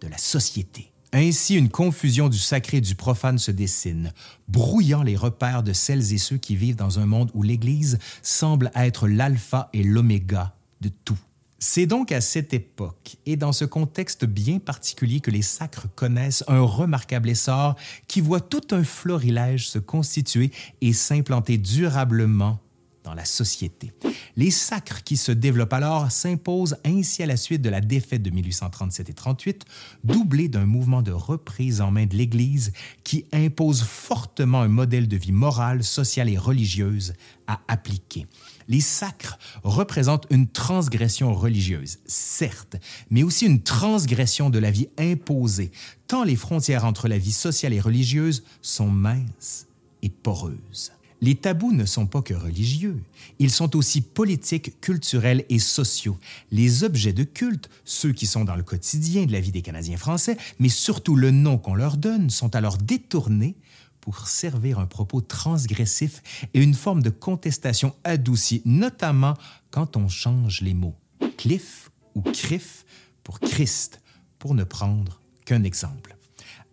de 0.00 0.08
la 0.08 0.18
société. 0.18 0.92
Ainsi, 1.14 1.56
une 1.56 1.68
confusion 1.68 2.30
du 2.30 2.38
sacré 2.38 2.78
et 2.78 2.80
du 2.80 2.94
profane 2.94 3.38
se 3.38 3.50
dessine, 3.50 4.12
brouillant 4.48 5.02
les 5.02 5.16
repères 5.16 5.62
de 5.62 5.74
celles 5.74 6.14
et 6.14 6.18
ceux 6.18 6.38
qui 6.38 6.56
vivent 6.56 6.76
dans 6.76 6.98
un 6.98 7.06
monde 7.06 7.30
où 7.34 7.42
l'Église 7.42 7.98
semble 8.22 8.70
être 8.74 9.08
l'alpha 9.08 9.68
et 9.74 9.82
l'oméga 9.82 10.54
de 10.80 10.90
tout. 11.04 11.18
C'est 11.64 11.86
donc 11.86 12.10
à 12.10 12.20
cette 12.20 12.54
époque 12.54 13.18
et 13.24 13.36
dans 13.36 13.52
ce 13.52 13.64
contexte 13.64 14.24
bien 14.24 14.58
particulier 14.58 15.20
que 15.20 15.30
les 15.30 15.42
sacres 15.42 15.86
connaissent 15.94 16.42
un 16.48 16.62
remarquable 16.62 17.30
essor 17.30 17.76
qui 18.08 18.20
voit 18.20 18.40
tout 18.40 18.66
un 18.72 18.82
florilège 18.82 19.68
se 19.68 19.78
constituer 19.78 20.50
et 20.80 20.92
s'implanter 20.92 21.58
durablement 21.58 22.58
dans 23.04 23.14
la 23.14 23.24
société. 23.24 23.92
Les 24.36 24.50
sacres 24.50 25.02
qui 25.02 25.16
se 25.16 25.32
développent 25.32 25.72
alors 25.72 26.10
s'imposent 26.10 26.76
ainsi 26.84 27.22
à 27.22 27.26
la 27.26 27.36
suite 27.36 27.62
de 27.62 27.68
la 27.68 27.80
défaite 27.80 28.22
de 28.22 28.30
1837 28.30 29.10
et 29.10 29.14
38, 29.14 29.64
doublés 30.04 30.48
d'un 30.48 30.66
mouvement 30.66 31.02
de 31.02 31.12
reprise 31.12 31.80
en 31.80 31.90
main 31.90 32.06
de 32.06 32.16
l'Église 32.16 32.72
qui 33.04 33.26
impose 33.32 33.82
fortement 33.82 34.62
un 34.62 34.68
modèle 34.68 35.08
de 35.08 35.16
vie 35.16 35.32
morale, 35.32 35.84
sociale 35.84 36.28
et 36.28 36.38
religieuse 36.38 37.14
à 37.46 37.60
appliquer. 37.68 38.26
Les 38.68 38.80
sacres 38.80 39.38
représentent 39.64 40.26
une 40.30 40.48
transgression 40.48 41.34
religieuse, 41.34 41.98
certes, 42.06 42.76
mais 43.10 43.22
aussi 43.22 43.46
une 43.46 43.62
transgression 43.62 44.50
de 44.50 44.58
la 44.58 44.70
vie 44.70 44.88
imposée, 44.98 45.72
tant 46.06 46.24
les 46.24 46.36
frontières 46.36 46.84
entre 46.84 47.08
la 47.08 47.18
vie 47.18 47.32
sociale 47.32 47.72
et 47.72 47.80
religieuse 47.80 48.44
sont 48.62 48.88
minces 48.88 49.66
et 50.02 50.08
poreuses. 50.08 50.92
Les 51.22 51.36
tabous 51.36 51.72
ne 51.72 51.86
sont 51.86 52.06
pas 52.06 52.20
que 52.20 52.34
religieux, 52.34 53.00
ils 53.38 53.50
sont 53.50 53.76
aussi 53.76 54.00
politiques, 54.02 54.80
culturels 54.80 55.46
et 55.48 55.60
sociaux. 55.60 56.18
Les 56.50 56.84
objets 56.84 57.12
de 57.12 57.22
culte, 57.22 57.70
ceux 57.84 58.12
qui 58.12 58.26
sont 58.26 58.44
dans 58.44 58.56
le 58.56 58.64
quotidien 58.64 59.24
de 59.24 59.32
la 59.32 59.40
vie 59.40 59.52
des 59.52 59.62
Canadiens 59.62 59.96
français, 59.96 60.36
mais 60.58 60.68
surtout 60.68 61.16
le 61.16 61.30
nom 61.30 61.58
qu'on 61.58 61.76
leur 61.76 61.96
donne, 61.96 62.28
sont 62.28 62.54
alors 62.54 62.76
détournés 62.76 63.54
pour 64.00 64.26
servir 64.26 64.80
un 64.80 64.86
propos 64.86 65.20
transgressif 65.20 66.22
et 66.52 66.60
une 66.60 66.74
forme 66.74 67.02
de 67.02 67.10
contestation 67.10 67.94
adoucie, 68.04 68.60
notamment 68.64 69.34
quand 69.70 69.96
on 69.96 70.08
change 70.08 70.60
les 70.60 70.74
mots 70.74 70.96
cliff 71.42 71.90
ou 72.14 72.22
criff 72.22 72.84
pour 73.24 73.40
Christ, 73.40 74.00
pour 74.38 74.54
ne 74.54 74.64
prendre 74.64 75.20
qu'un 75.44 75.64
exemple. 75.64 76.16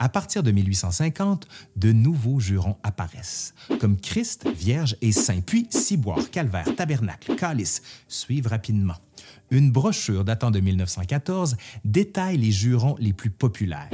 À 0.02 0.08
partir 0.08 0.44
de 0.44 0.52
1850, 0.52 1.46
de 1.76 1.92
nouveaux 1.92 2.40
jurons 2.40 2.78
apparaissent, 2.84 3.54
comme 3.82 4.00
Christ, 4.00 4.48
Vierge 4.48 4.96
et 5.02 5.12
Saint, 5.12 5.42
puis 5.42 5.68
Ciboire, 5.70 6.32
Calvaire, 6.32 6.74
Tabernacle, 6.78 7.36
Calice 7.36 7.82
suivent 8.08 8.48
rapidement. 8.48 8.96
Une 9.52 9.72
brochure 9.72 10.24
datant 10.24 10.52
de 10.52 10.62
1914 10.62 11.58
détaille 11.84 12.38
les 12.38 12.52
jurons 12.52 12.96
les 12.98 13.12
plus 13.12 13.30
populaires. 13.30 13.90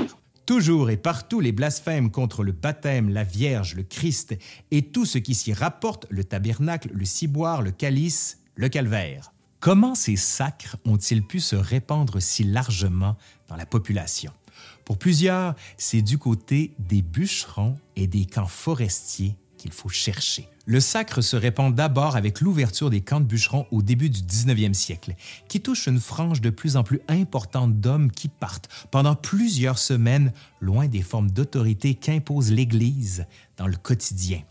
Toujours 0.46 0.92
et 0.92 0.98
partout 0.98 1.40
les 1.40 1.52
blasphèmes 1.52 2.12
contre 2.12 2.44
le 2.44 2.52
baptême, 2.52 3.10
la 3.10 3.24
Vierge, 3.24 3.74
le 3.74 3.82
Christ 3.82 4.38
et 4.70 4.84
tout 4.84 5.06
ce 5.06 5.18
qui 5.18 5.34
s'y 5.34 5.54
rapporte, 5.54 6.06
le 6.12 6.24
tabernacle, 6.24 6.92
le 6.94 7.06
ciboire, 7.06 7.64
le 7.64 7.72
calice, 7.72 8.38
le 8.54 8.70
calvaire. 8.70 9.34
Comment 9.60 9.96
ces 9.96 10.18
sacres 10.18 10.78
ont-ils 10.86 11.26
pu 11.26 11.40
se 11.40 11.56
répandre 11.56 12.22
si 12.22 12.44
largement 12.44 13.18
dans 13.48 13.56
la 13.56 13.66
population? 13.66 14.32
Pour 14.86 14.98
plusieurs, 15.00 15.56
c'est 15.78 16.04
du 16.04 16.20
côté 16.20 16.74
des 16.78 17.02
bûcherons 17.02 17.76
et 17.96 18.06
des 18.06 18.26
camps 18.26 18.48
forestiers 18.48 19.36
qu'il 19.58 19.72
faut 19.72 19.90
chercher. 19.90 20.48
Le 20.68 20.80
sacre 20.80 21.22
se 21.22 21.36
répand 21.36 21.74
d'abord 21.74 22.16
avec 22.16 22.40
l'ouverture 22.42 22.90
des 22.92 23.02
camps 23.02 23.20
de 23.20 23.26
bûcherons 23.26 23.66
au 23.72 23.82
début 23.82 24.10
du 24.10 24.22
19e 24.22 24.74
siècle, 24.74 25.16
qui 25.48 25.62
touche 25.62 25.88
une 25.88 26.00
frange 26.00 26.42
de 26.42 26.50
plus 26.52 26.78
en 26.78 26.84
plus 26.84 27.02
importante 27.08 27.80
d'hommes 27.80 28.12
qui 28.12 28.30
partent 28.30 28.70
pendant 28.92 29.16
plusieurs 29.16 29.80
semaines 29.80 30.34
loin 30.62 30.88
des 30.88 31.02
formes 31.02 31.32
d'autorité 31.32 31.96
qu'impose 31.96 32.52
l'Église 32.52 33.26
dans 33.58 33.68
le 33.68 33.78
quotidien. 33.78 34.42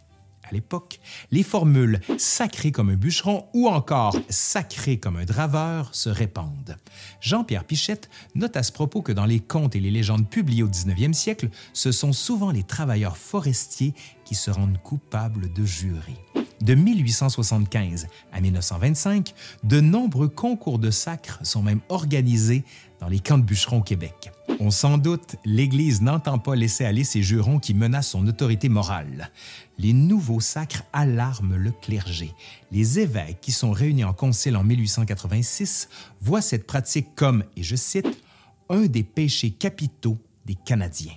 À 0.49 0.53
l'époque, 0.53 1.01
les 1.31 1.43
formules 1.43 2.01
sacré 2.19 2.71
comme 2.71 2.91
un 2.91 2.97
bûcheron 2.97 3.47
ou 3.55 3.69
encore 3.69 4.17
sacré 4.29 4.99
comme 4.99 5.17
un 5.17 5.25
draveur 5.25 5.95
se 5.95 6.11
répandent. 6.11 6.77
Jean-Pierre 7.21 7.65
Pichette 7.65 8.11
note 8.35 8.57
à 8.57 8.63
ce 8.63 8.73
propos 8.73 9.01
que 9.01 9.13
dans 9.13 9.25
les 9.25 9.41
contes 9.41 9.75
et 9.75 9.81
les 9.81 9.91
légendes 9.91 10.29
publiées 10.29 10.63
au 10.63 10.69
19e 10.69 11.15
siècle, 11.15 11.49
ce 11.73 11.93
sont 11.93 12.13
souvent 12.13 12.51
les 12.51 12.63
travailleurs 12.63 13.17
forestiers 13.17 13.95
qui 14.25 14.35
se 14.35 14.51
rendent 14.51 14.79
coupables 14.83 15.53
de 15.53 15.65
jurer. 15.65 16.19
De 16.61 16.75
1875 16.75 18.07
à 18.33 18.41
1925, 18.41 19.35
de 19.65 19.81
nombreux 19.81 20.29
concours 20.29 20.79
de 20.79 20.91
sacre 20.91 21.39
sont 21.43 21.63
même 21.63 21.81
organisés 21.89 22.65
dans 23.01 23.09
les 23.09 23.21
camps 23.21 23.39
de 23.39 23.45
bûcherons 23.45 23.79
au 23.79 23.83
Québec. 23.83 24.31
On 24.61 24.71
s'en 24.71 24.99
doute, 24.99 25.37
l'Église 25.45 26.03
n'entend 26.03 26.39
pas 26.39 26.55
laisser 26.55 26.85
aller 26.85 27.05
ces 27.05 27.23
jurons 27.23 27.59
qui 27.59 27.75
menacent 27.75 28.11
son 28.11 28.27
autorité 28.27 28.69
morale. 28.69 29.31
Les 29.79 29.93
nouveaux 29.93 30.41
sacres 30.41 30.85
alarment 30.93 31.57
le 31.57 31.73
clergé. 31.73 32.33
Les 32.71 32.99
évêques 33.01 33.41
qui 33.41 33.53
sont 33.53 33.73
réunis 33.73 34.05
en 34.05 34.13
concile 34.13 34.57
en 34.57 34.65
1886 34.65 35.89
voient 36.21 36.43
cette 36.43 36.67
pratique 36.67 37.15
comme, 37.15 37.45
et 37.57 37.63
je 37.63 37.77
cite, 37.77 38.23
un 38.69 38.87
des 38.87 39.03
péchés 39.03 39.51
capitaux 39.51 40.19
des 40.47 40.55
Canadiens. 40.55 41.15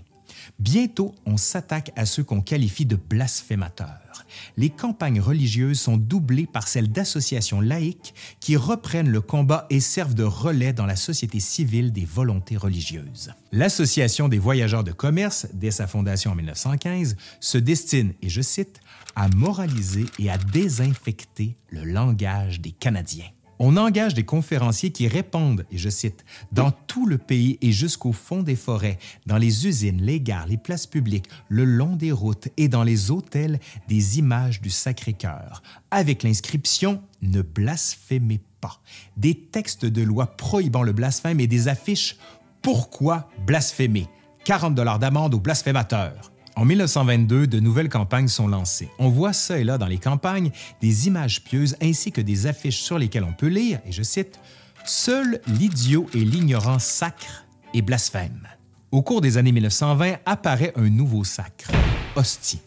Bientôt, 0.60 1.14
on 1.26 1.38
s'attaque 1.38 1.92
à 1.96 2.06
ceux 2.06 2.24
qu'on 2.24 2.42
qualifie 2.42 2.86
de 2.86 2.96
blasphémateurs. 2.96 4.26
Les 4.58 4.70
campagnes 4.70 5.22
religieuses 5.22 5.80
sont 5.80 5.98
doublées 5.98 6.48
par 6.48 6.68
celles 6.68 6.92
d'associations 6.92 7.62
laïques 7.62 8.14
qui 8.40 8.56
reprennent 8.58 9.10
le 9.10 9.22
combat 9.22 9.68
et 9.70 9.80
servent 9.80 10.16
de 10.16 10.24
relais 10.24 10.74
dans 10.74 10.86
la 10.86 10.96
société 10.96 11.40
civile 11.40 11.92
des 11.92 12.06
volontés 12.06 12.58
religieuses. 12.58 13.32
L'Association 13.52 14.28
des 14.28 14.40
voyageurs 14.40 14.84
de 14.84 14.92
commerce, 14.92 15.48
dès 15.54 15.72
sa 15.72 15.88
fondation 15.88 16.32
en 16.32 16.36
1915, 16.36 17.16
se 17.40 17.58
destine, 17.58 18.14
et 18.22 18.30
je 18.30 18.42
cite, 18.42 18.82
à 19.16 19.30
moraliser 19.30 20.06
et 20.20 20.30
à 20.30 20.38
désinfecter 20.38 21.56
le 21.70 21.84
langage 21.84 22.62
des 22.62 22.72
Canadiens. 22.72 23.30
On 23.60 23.76
engage 23.78 24.14
des 24.14 24.24
conférenciers 24.24 24.92
qui 24.92 25.08
répandent, 25.08 25.66
et 25.72 25.78
je 25.78 25.90
cite, 25.90 26.26
dans 26.52 26.72
tout 26.72 27.08
le 27.08 27.18
pays 27.18 27.58
et 27.62 27.72
jusqu'au 27.72 28.12
fond 28.12 28.44
des 28.44 28.56
forêts, 28.56 29.00
dans 29.26 29.38
les 29.38 29.68
usines, 29.68 30.02
les 30.02 30.22
gares, 30.22 30.48
les 30.48 30.58
places 30.58 30.86
publiques, 30.86 31.28
le 31.50 31.66
long 31.66 31.96
des 31.96 32.12
routes 32.12 32.50
et 32.58 32.68
dans 32.68 32.84
les 32.84 33.10
hôtels, 33.10 33.60
des 33.88 34.20
images 34.20 34.62
du 34.62 34.70
Sacré-Cœur, 34.70 35.64
avec 35.90 36.24
l'inscription 36.24 37.02
Ne 37.22 37.42
blasphémez 37.42 38.42
pas, 38.62 38.82
des 39.18 39.36
textes 39.36 39.86
de 39.86 40.04
loi 40.04 40.28
prohibant 40.38 40.84
le 40.84 40.94
blasphème 40.94 41.40
et 41.40 41.48
des 41.48 41.68
affiches 41.68 42.18
Pourquoi 42.62 43.30
blasphémer? 43.46 44.08
40 44.46 44.76
dollars 44.76 45.00
d'amende 45.00 45.34
aux 45.34 45.40
blasphémateurs. 45.40 46.32
En 46.58 46.66
1922, 46.66 47.46
de 47.46 47.60
nouvelles 47.60 47.88
campagnes 47.88 48.28
sont 48.28 48.48
lancées. 48.48 48.90
On 48.98 49.10
voit 49.10 49.32
ça 49.32 49.60
et 49.60 49.64
là 49.64 49.78
dans 49.78 49.86
les 49.86 50.00
campagnes 50.00 50.50
des 50.82 51.06
images 51.06 51.44
pieuses 51.44 51.78
ainsi 51.84 52.12
que 52.12 52.20
des 52.20 52.48
affiches 52.48 52.82
sur 52.82 52.98
lesquelles 52.98 53.26
on 53.26 53.32
peut 53.32 53.46
lire, 53.46 53.80
et 53.86 53.92
je 53.92 54.02
cite, 54.02 54.40
Seul 54.84 55.40
l'idiot 55.46 56.08
et 56.16 56.20
l'ignorant 56.22 56.80
sacre 56.80 57.46
et 57.76 57.84
blasphème. 57.84 58.48
Au 58.90 59.04
cours 59.04 59.22
des 59.22 59.38
années 59.38 59.52
1920 59.52 60.16
apparaît 60.26 60.74
un 60.76 60.90
nouveau 60.90 61.24
sacre, 61.24 61.70
hostie. 62.16 62.62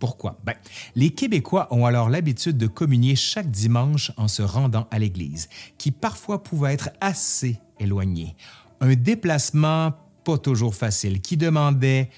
Pourquoi? 0.00 0.40
Ben, 0.44 0.54
les 0.96 1.10
Québécois 1.10 1.68
ont 1.70 1.86
alors 1.86 2.10
l'habitude 2.10 2.58
de 2.58 2.66
communier 2.66 3.14
chaque 3.14 3.52
dimanche 3.52 4.10
en 4.16 4.26
se 4.26 4.42
rendant 4.42 4.88
à 4.90 4.98
l'église, 4.98 5.48
qui 5.78 5.92
parfois 5.92 6.42
pouvait 6.42 6.72
être 6.72 6.90
assez 7.00 7.60
éloigné. 7.78 8.34
Un 8.80 8.96
déplacement 8.96 9.92
pas 10.24 10.36
toujours 10.36 10.74
facile, 10.74 11.20
qui 11.20 11.36
demandait 11.36 12.10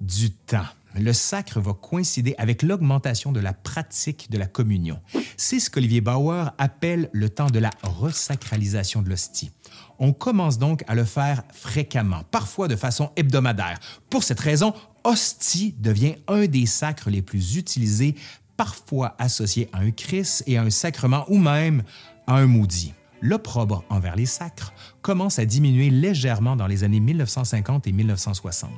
du 0.00 0.30
temps. 0.30 0.66
Le 0.94 1.12
sacre 1.12 1.60
va 1.60 1.72
coïncider 1.72 2.34
avec 2.36 2.62
l'augmentation 2.62 3.30
de 3.30 3.40
la 3.40 3.52
pratique 3.52 4.28
de 4.30 4.38
la 4.38 4.46
communion. 4.46 5.00
C'est 5.36 5.60
ce 5.60 5.70
qu'Olivier 5.70 6.00
Bauer 6.00 6.50
appelle 6.58 7.08
le 7.12 7.30
temps 7.30 7.50
de 7.50 7.60
la 7.60 7.70
resacralisation 7.82 9.00
de 9.02 9.08
l'hostie. 9.08 9.52
On 10.00 10.12
commence 10.12 10.58
donc 10.58 10.82
à 10.88 10.94
le 10.94 11.04
faire 11.04 11.42
fréquemment, 11.52 12.24
parfois 12.30 12.66
de 12.66 12.74
façon 12.74 13.10
hebdomadaire. 13.16 13.78
Pour 14.08 14.24
cette 14.24 14.40
raison, 14.40 14.74
hostie 15.04 15.74
devient 15.78 16.16
un 16.26 16.46
des 16.46 16.66
sacres 16.66 17.10
les 17.10 17.22
plus 17.22 17.56
utilisés, 17.56 18.16
parfois 18.56 19.14
associé 19.18 19.68
à 19.72 19.78
un 19.78 19.92
Christ 19.92 20.42
et 20.46 20.58
à 20.58 20.62
un 20.62 20.70
sacrement 20.70 21.24
ou 21.28 21.38
même 21.38 21.84
à 22.26 22.34
un 22.34 22.46
maudit 22.46 22.94
l'opprobre 23.20 23.84
envers 23.88 24.16
les 24.16 24.26
sacres 24.26 24.72
commence 25.02 25.38
à 25.38 25.44
diminuer 25.44 25.90
légèrement 25.90 26.56
dans 26.56 26.66
les 26.66 26.84
années 26.84 27.00
1950 27.00 27.86
et 27.86 27.92
1960. 27.92 28.70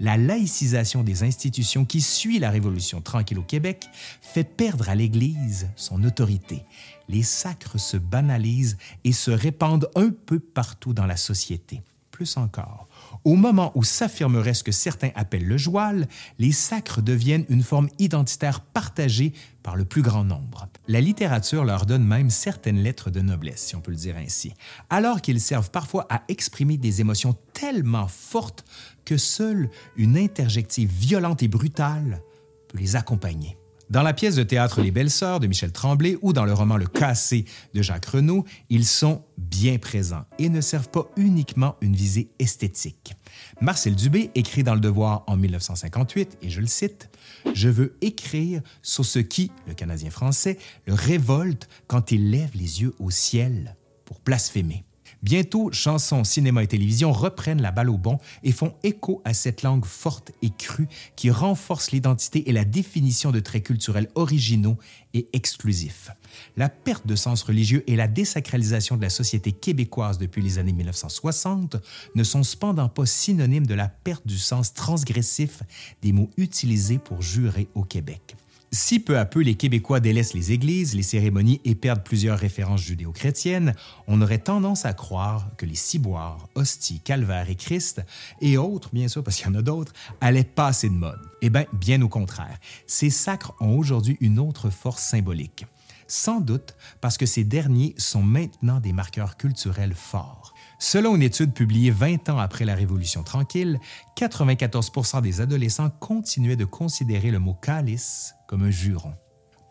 La 0.00 0.16
laïcisation 0.16 1.02
des 1.02 1.22
institutions 1.22 1.84
qui 1.84 2.00
suit 2.00 2.38
la 2.38 2.50
Révolution 2.50 3.00
tranquille 3.00 3.38
au 3.38 3.42
Québec 3.42 3.86
fait 4.20 4.44
perdre 4.44 4.88
à 4.88 4.94
l'Église 4.94 5.68
son 5.76 6.02
autorité. 6.04 6.62
Les 7.08 7.22
sacres 7.22 7.78
se 7.78 7.96
banalisent 7.96 8.78
et 9.04 9.12
se 9.12 9.30
répandent 9.30 9.90
un 9.94 10.10
peu 10.10 10.38
partout 10.38 10.92
dans 10.92 11.06
la 11.06 11.16
société. 11.16 11.82
Plus 12.10 12.36
encore, 12.36 12.88
au 13.24 13.36
moment 13.36 13.72
où 13.74 13.82
s'affirmerait 13.82 14.54
ce 14.54 14.64
que 14.64 14.72
certains 14.72 15.10
appellent 15.14 15.46
le 15.46 15.56
joual, 15.56 16.08
les 16.38 16.52
sacres 16.52 17.02
deviennent 17.02 17.46
une 17.48 17.62
forme 17.62 17.88
identitaire 17.98 18.60
partagée 18.60 19.32
par 19.62 19.76
le 19.76 19.84
plus 19.84 20.02
grand 20.02 20.24
nombre. 20.24 20.68
La 20.88 21.00
littérature 21.00 21.64
leur 21.64 21.86
donne 21.86 22.04
même 22.04 22.30
certaines 22.30 22.82
lettres 22.82 23.10
de 23.10 23.20
noblesse, 23.20 23.62
si 23.62 23.76
on 23.76 23.80
peut 23.80 23.92
le 23.92 23.96
dire 23.96 24.16
ainsi, 24.16 24.52
alors 24.90 25.20
qu'ils 25.20 25.40
servent 25.40 25.70
parfois 25.70 26.06
à 26.10 26.22
exprimer 26.28 26.76
des 26.76 27.00
émotions 27.00 27.36
tellement 27.52 28.08
fortes 28.08 28.64
que 29.04 29.16
seule 29.16 29.70
une 29.96 30.16
interjective 30.16 30.90
violente 30.90 31.42
et 31.42 31.48
brutale 31.48 32.22
peut 32.68 32.78
les 32.78 32.96
accompagner. 32.96 33.56
Dans 33.90 34.02
la 34.02 34.14
pièce 34.14 34.36
de 34.36 34.42
théâtre 34.42 34.80
Les 34.80 34.90
Belles 34.90 35.10
Sœurs 35.10 35.40
de 35.40 35.46
Michel 35.46 35.70
Tremblay 35.70 36.16
ou 36.22 36.32
dans 36.32 36.44
le 36.44 36.54
roman 36.54 36.76
Le 36.76 36.86
Cassé 36.86 37.44
de 37.74 37.82
Jacques 37.82 38.06
Renaud, 38.06 38.44
ils 38.70 38.86
sont 38.86 39.22
bien 39.36 39.78
présents 39.78 40.24
et 40.38 40.48
ne 40.48 40.60
servent 40.60 40.88
pas 40.88 41.06
uniquement 41.16 41.76
une 41.80 41.94
visée 41.94 42.30
esthétique. 42.38 43.14
Marcel 43.60 43.94
Dubé 43.94 44.30
écrit 44.34 44.64
dans 44.64 44.74
Le 44.74 44.80
Devoir 44.80 45.24
en 45.26 45.36
1958, 45.36 46.38
et 46.40 46.50
je 46.50 46.60
le 46.60 46.66
cite, 46.66 47.10
Je 47.54 47.68
veux 47.68 47.96
écrire 48.00 48.62
sur 48.82 49.04
ce 49.04 49.18
qui, 49.18 49.52
le 49.66 49.74
Canadien 49.74 50.10
français, 50.10 50.58
le 50.86 50.94
révolte 50.94 51.68
quand 51.86 52.10
il 52.10 52.30
lève 52.30 52.50
les 52.54 52.80
yeux 52.80 52.94
au 52.98 53.10
ciel 53.10 53.76
pour 54.06 54.20
blasphémer. 54.24 54.84
Bientôt, 55.22 55.70
chansons, 55.72 56.24
cinéma 56.24 56.62
et 56.62 56.66
télévision 56.66 57.12
reprennent 57.12 57.62
la 57.62 57.70
balle 57.70 57.90
au 57.90 57.98
bon 57.98 58.18
et 58.42 58.52
font 58.52 58.74
écho 58.82 59.22
à 59.24 59.34
cette 59.34 59.62
langue 59.62 59.84
forte 59.84 60.32
et 60.42 60.50
crue 60.50 60.88
qui 61.16 61.30
renforce 61.30 61.92
l'identité 61.92 62.48
et 62.48 62.52
la 62.52 62.64
définition 62.64 63.30
de 63.30 63.40
traits 63.40 63.64
culturels 63.64 64.08
originaux 64.14 64.76
et 65.14 65.28
exclusifs. 65.32 66.10
La 66.56 66.68
perte 66.68 67.06
de 67.06 67.16
sens 67.16 67.42
religieux 67.42 67.84
et 67.86 67.96
la 67.96 68.08
désacralisation 68.08 68.96
de 68.96 69.02
la 69.02 69.10
société 69.10 69.52
québécoise 69.52 70.18
depuis 70.18 70.42
les 70.42 70.58
années 70.58 70.72
1960 70.72 71.76
ne 72.14 72.24
sont 72.24 72.42
cependant 72.42 72.88
pas 72.88 73.06
synonymes 73.06 73.66
de 73.66 73.74
la 73.74 73.88
perte 73.88 74.26
du 74.26 74.38
sens 74.38 74.74
transgressif 74.74 75.62
des 76.02 76.12
mots 76.12 76.30
utilisés 76.36 76.98
pour 76.98 77.22
jurer 77.22 77.68
au 77.74 77.84
Québec. 77.84 78.36
Si 78.74 78.98
peu 78.98 79.20
à 79.20 79.24
peu 79.24 79.40
les 79.40 79.54
Québécois 79.54 80.00
délaissent 80.00 80.34
les 80.34 80.50
églises, 80.50 80.96
les 80.96 81.04
cérémonies 81.04 81.60
et 81.64 81.76
perdent 81.76 82.02
plusieurs 82.02 82.36
références 82.36 82.80
judéo-chrétiennes, 82.80 83.76
on 84.08 84.20
aurait 84.20 84.38
tendance 84.38 84.84
à 84.84 84.92
croire 84.92 85.48
que 85.56 85.64
les 85.64 85.76
ciboires, 85.76 86.48
hosties, 86.56 86.98
calvaire 86.98 87.48
et 87.48 87.54
Christ, 87.54 88.02
et 88.40 88.58
autres, 88.58 88.90
bien 88.92 89.06
sûr, 89.06 89.22
parce 89.22 89.36
qu'il 89.36 89.46
y 89.46 89.50
en 89.50 89.54
a 89.54 89.62
d'autres, 89.62 89.92
allaient 90.20 90.42
passer 90.42 90.88
de 90.88 90.94
mode. 90.94 91.20
Eh 91.40 91.50
bien, 91.50 91.66
bien 91.72 92.02
au 92.02 92.08
contraire. 92.08 92.58
Ces 92.88 93.10
sacres 93.10 93.54
ont 93.60 93.78
aujourd'hui 93.78 94.16
une 94.20 94.40
autre 94.40 94.70
force 94.70 95.04
symbolique. 95.04 95.66
Sans 96.08 96.40
doute 96.40 96.74
parce 97.00 97.16
que 97.16 97.26
ces 97.26 97.44
derniers 97.44 97.94
sont 97.96 98.24
maintenant 98.24 98.80
des 98.80 98.92
marqueurs 98.92 99.36
culturels 99.36 99.94
forts. 99.94 100.52
Selon 100.80 101.14
une 101.14 101.22
étude 101.22 101.54
publiée 101.54 101.92
20 101.92 102.28
ans 102.28 102.38
après 102.38 102.64
la 102.64 102.74
Révolution 102.74 103.22
tranquille, 103.22 103.78
94% 104.16 105.22
des 105.22 105.40
adolescents 105.40 105.90
continuaient 105.90 106.56
de 106.56 106.64
considérer 106.64 107.30
le 107.30 107.38
mot 107.38 107.54
calice 107.54 108.34
comme 108.54 108.62
un 108.62 108.70
juron. 108.70 109.12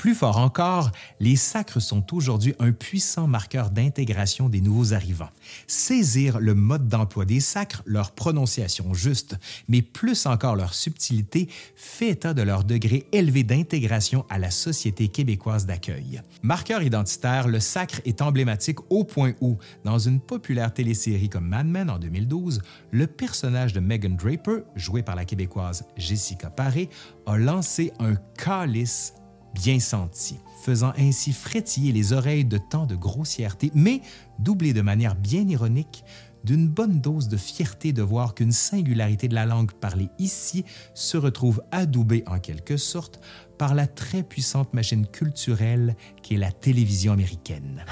Plus 0.03 0.15
fort 0.15 0.37
encore, 0.37 0.91
les 1.21 1.37
sacres 1.37 1.79
sont 1.81 2.13
aujourd'hui 2.13 2.53
un 2.59 2.73
puissant 2.73 3.25
marqueur 3.25 3.69
d'intégration 3.69 4.49
des 4.49 4.59
nouveaux 4.59 4.91
arrivants. 4.91 5.29
Saisir 5.65 6.41
le 6.41 6.53
mode 6.53 6.89
d'emploi 6.89 7.23
des 7.23 7.39
sacres, 7.39 7.83
leur 7.85 8.11
prononciation 8.11 8.93
juste, 8.93 9.37
mais 9.69 9.81
plus 9.81 10.25
encore 10.25 10.57
leur 10.57 10.73
subtilité, 10.73 11.47
fait 11.77 12.09
état 12.09 12.33
de 12.33 12.41
leur 12.41 12.65
degré 12.65 13.07
élevé 13.13 13.45
d'intégration 13.45 14.25
à 14.29 14.39
la 14.39 14.51
société 14.51 15.07
québécoise 15.07 15.65
d'accueil. 15.65 16.21
Marqueur 16.41 16.83
identitaire, 16.83 17.47
le 17.47 17.61
sacre 17.61 18.01
est 18.03 18.21
emblématique 18.21 18.79
au 18.89 19.05
point 19.05 19.31
où, 19.39 19.57
dans 19.85 19.99
une 19.99 20.19
populaire 20.19 20.73
télésérie 20.73 21.29
comme 21.29 21.47
Mad 21.47 21.65
Men 21.65 21.89
en 21.89 21.97
2012, 21.97 22.61
le 22.91 23.07
personnage 23.07 23.71
de 23.71 23.79
Megan 23.79 24.17
Draper, 24.17 24.63
joué 24.75 25.01
par 25.01 25.15
la 25.15 25.23
québécoise 25.23 25.85
Jessica 25.95 26.49
Paré, 26.49 26.89
a 27.25 27.37
lancé 27.37 27.93
un 27.99 28.15
calice 28.37 29.13
bien 29.53 29.79
senti, 29.79 30.37
faisant 30.61 30.93
ainsi 30.97 31.33
frétiller 31.33 31.91
les 31.91 32.13
oreilles 32.13 32.45
de 32.45 32.57
tant 32.57 32.85
de 32.85 32.95
grossièreté, 32.95 33.71
mais 33.73 34.01
doublé 34.39 34.73
de 34.73 34.81
manière 34.81 35.15
bien 35.15 35.47
ironique 35.47 36.03
d'une 36.43 36.67
bonne 36.67 36.99
dose 36.99 37.29
de 37.29 37.37
fierté 37.37 37.93
de 37.93 38.01
voir 38.01 38.35
qu'une 38.35 38.51
singularité 38.51 39.27
de 39.27 39.35
la 39.35 39.45
langue 39.45 39.71
parlée 39.71 40.09
ici 40.19 40.65
se 40.93 41.17
retrouve 41.17 41.63
adoubée 41.71 42.23
en 42.27 42.39
quelque 42.39 42.77
sorte 42.77 43.21
par 43.63 43.75
la 43.75 43.87
très 43.87 44.23
puissante 44.23 44.73
machine 44.73 45.07
culturelle 45.07 45.95
qui 46.21 46.33
est 46.33 46.37
la 46.37 46.51
télévision 46.51 47.13
américaine. 47.13 47.85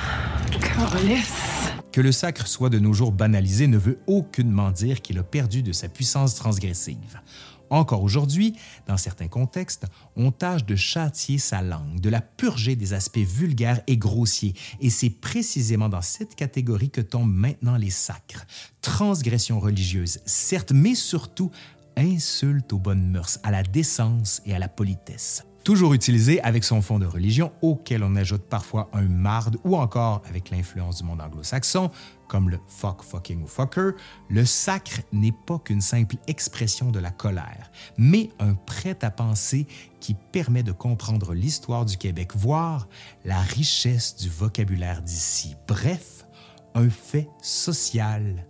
Que 1.94 2.02
le 2.02 2.12
sacre 2.12 2.46
soit 2.46 2.70
de 2.70 2.78
nos 2.78 2.92
jours 2.92 3.14
banalisé 3.14 3.68
ne 3.68 3.78
veut 3.78 4.00
aucunement 4.06 4.72
dire 4.72 5.02
qu'il 5.02 5.18
a 5.18 5.24
perdu 5.24 5.64
de 5.64 5.72
sa 5.72 5.88
puissance 5.88 6.36
transgressive. 6.36 7.22
Encore 7.70 8.04
aujourd'hui, 8.04 8.54
dans 8.86 8.98
certains 8.98 9.30
contextes, 9.30 9.86
on 10.18 10.32
tâche 10.32 10.66
de 10.66 10.76
châtier 10.76 11.38
sa 11.38 11.62
langue, 11.62 12.02
de 12.02 12.10
la 12.10 12.20
purger 12.20 12.76
des 12.76 12.92
aspects 12.92 13.20
vulgaires 13.20 13.80
et 13.88 13.96
grossiers, 13.96 14.56
et 14.82 14.90
c'est 14.90 15.10
précisément 15.10 15.88
dans 15.88 16.02
cette 16.02 16.36
catégorie 16.36 16.90
que 16.90 17.00
tombent 17.00 17.34
maintenant 17.34 17.78
les 17.78 17.92
sacres. 17.92 18.46
Transgression 18.82 19.62
religieuse, 19.62 20.20
certes, 20.26 20.74
mais 20.74 20.96
surtout 20.96 21.50
insulte 21.96 22.74
aux 22.74 22.80
bonnes 22.80 23.10
mœurs, 23.10 23.40
à 23.44 23.52
la 23.52 23.64
décence 23.64 24.42
et 24.46 24.54
à 24.54 24.60
la 24.60 24.68
politesse 24.68 25.46
toujours 25.64 25.94
utilisé 25.94 26.42
avec 26.42 26.64
son 26.64 26.82
fond 26.82 27.00
de 27.00 27.06
religion 27.06 27.52
auquel 27.62 28.04
on 28.04 28.16
ajoute 28.16 28.44
parfois 28.44 28.90
un 28.94 29.04
marde 29.04 29.58
ou 29.64 29.76
encore 29.76 30.22
avec 30.28 30.50
l'influence 30.50 30.98
du 30.98 31.04
monde 31.04 31.22
anglo-saxon, 31.22 31.92
comme 32.28 32.50
le 32.50 32.60
fuck, 32.68 33.04
fucking 33.04 33.44
ou 33.44 33.48
fucker, 33.48 33.92
le 34.30 34.46
sacre 34.46 35.02
n'est 35.12 35.34
pas 35.46 35.60
qu'une 35.60 35.82
simple 35.82 36.16
expression 36.28 36.92
de 36.92 37.00
la 37.00 37.12
colère, 37.12 37.72
mais 37.98 38.30
un 38.40 38.54
prêt-à-penser 38.54 39.68
qui 40.00 40.16
permet 40.32 40.64
de 40.64 40.72
comprendre 40.72 41.34
l'histoire 41.34 41.86
du 41.86 41.98
Québec, 41.98 42.32
voire 42.36 42.88
la 43.26 43.40
richesse 43.40 44.16
du 44.16 44.30
vocabulaire 44.30 45.02
d'ici. 45.02 45.56
Bref, 45.68 46.26
un 46.74 46.90
fait 46.90 47.30
social 47.42 48.48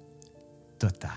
total. 0.77 1.09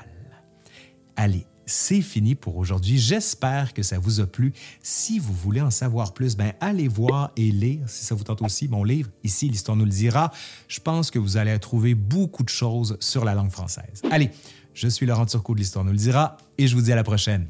Allez, 1.17 1.47
c'est 1.67 2.01
fini 2.01 2.35
pour 2.35 2.57
aujourd'hui. 2.57 2.99
J'espère 2.99 3.73
que 3.75 3.83
ça 3.83 3.99
vous 3.99 4.21
a 4.21 4.27
plu. 4.27 4.53
Si 4.83 5.19
vous 5.19 5.33
voulez 5.33 5.61
en 5.61 5.71
savoir 5.71 6.15
plus, 6.15 6.37
ben 6.37 6.53
allez 6.61 6.89
voir 6.89 7.31
et 7.37 7.51
lire, 7.51 7.89
si 7.89 8.05
ça 8.05 8.15
vous 8.15 8.25
tente 8.25 8.43
aussi, 8.43 8.69
mon 8.69 8.85
livre, 8.85 9.11
ici, 9.23 9.49
l'histoire 9.49 9.77
nous 9.77 9.85
le 9.85 9.91
dira. 9.91 10.31
Je 10.69 10.81
pense 10.81 11.11
que 11.11 11.19
vous 11.19 11.37
allez 11.37 11.59
trouver 11.59 11.95
beaucoup 11.95 12.43
de 12.43 12.49
choses 12.49 12.97
sur 13.01 13.25
la 13.25 13.35
langue 13.35 13.51
française. 13.51 14.03
Allez, 14.11 14.31
je 14.75 14.89
suis 14.89 15.07
Laurent 15.07 15.27
Turcot 15.27 15.55
de 15.55 15.61
l'Histoire 15.61 15.85
nous 15.85 15.93
le 15.93 15.99
dira 15.99 16.37
et 16.59 16.67
je 16.67 16.75
vous 16.75 16.83
dis 16.83 16.93
à 16.93 16.97
la 16.97 17.05
prochaine. 17.05 17.49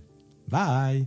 Bye! 0.48 1.06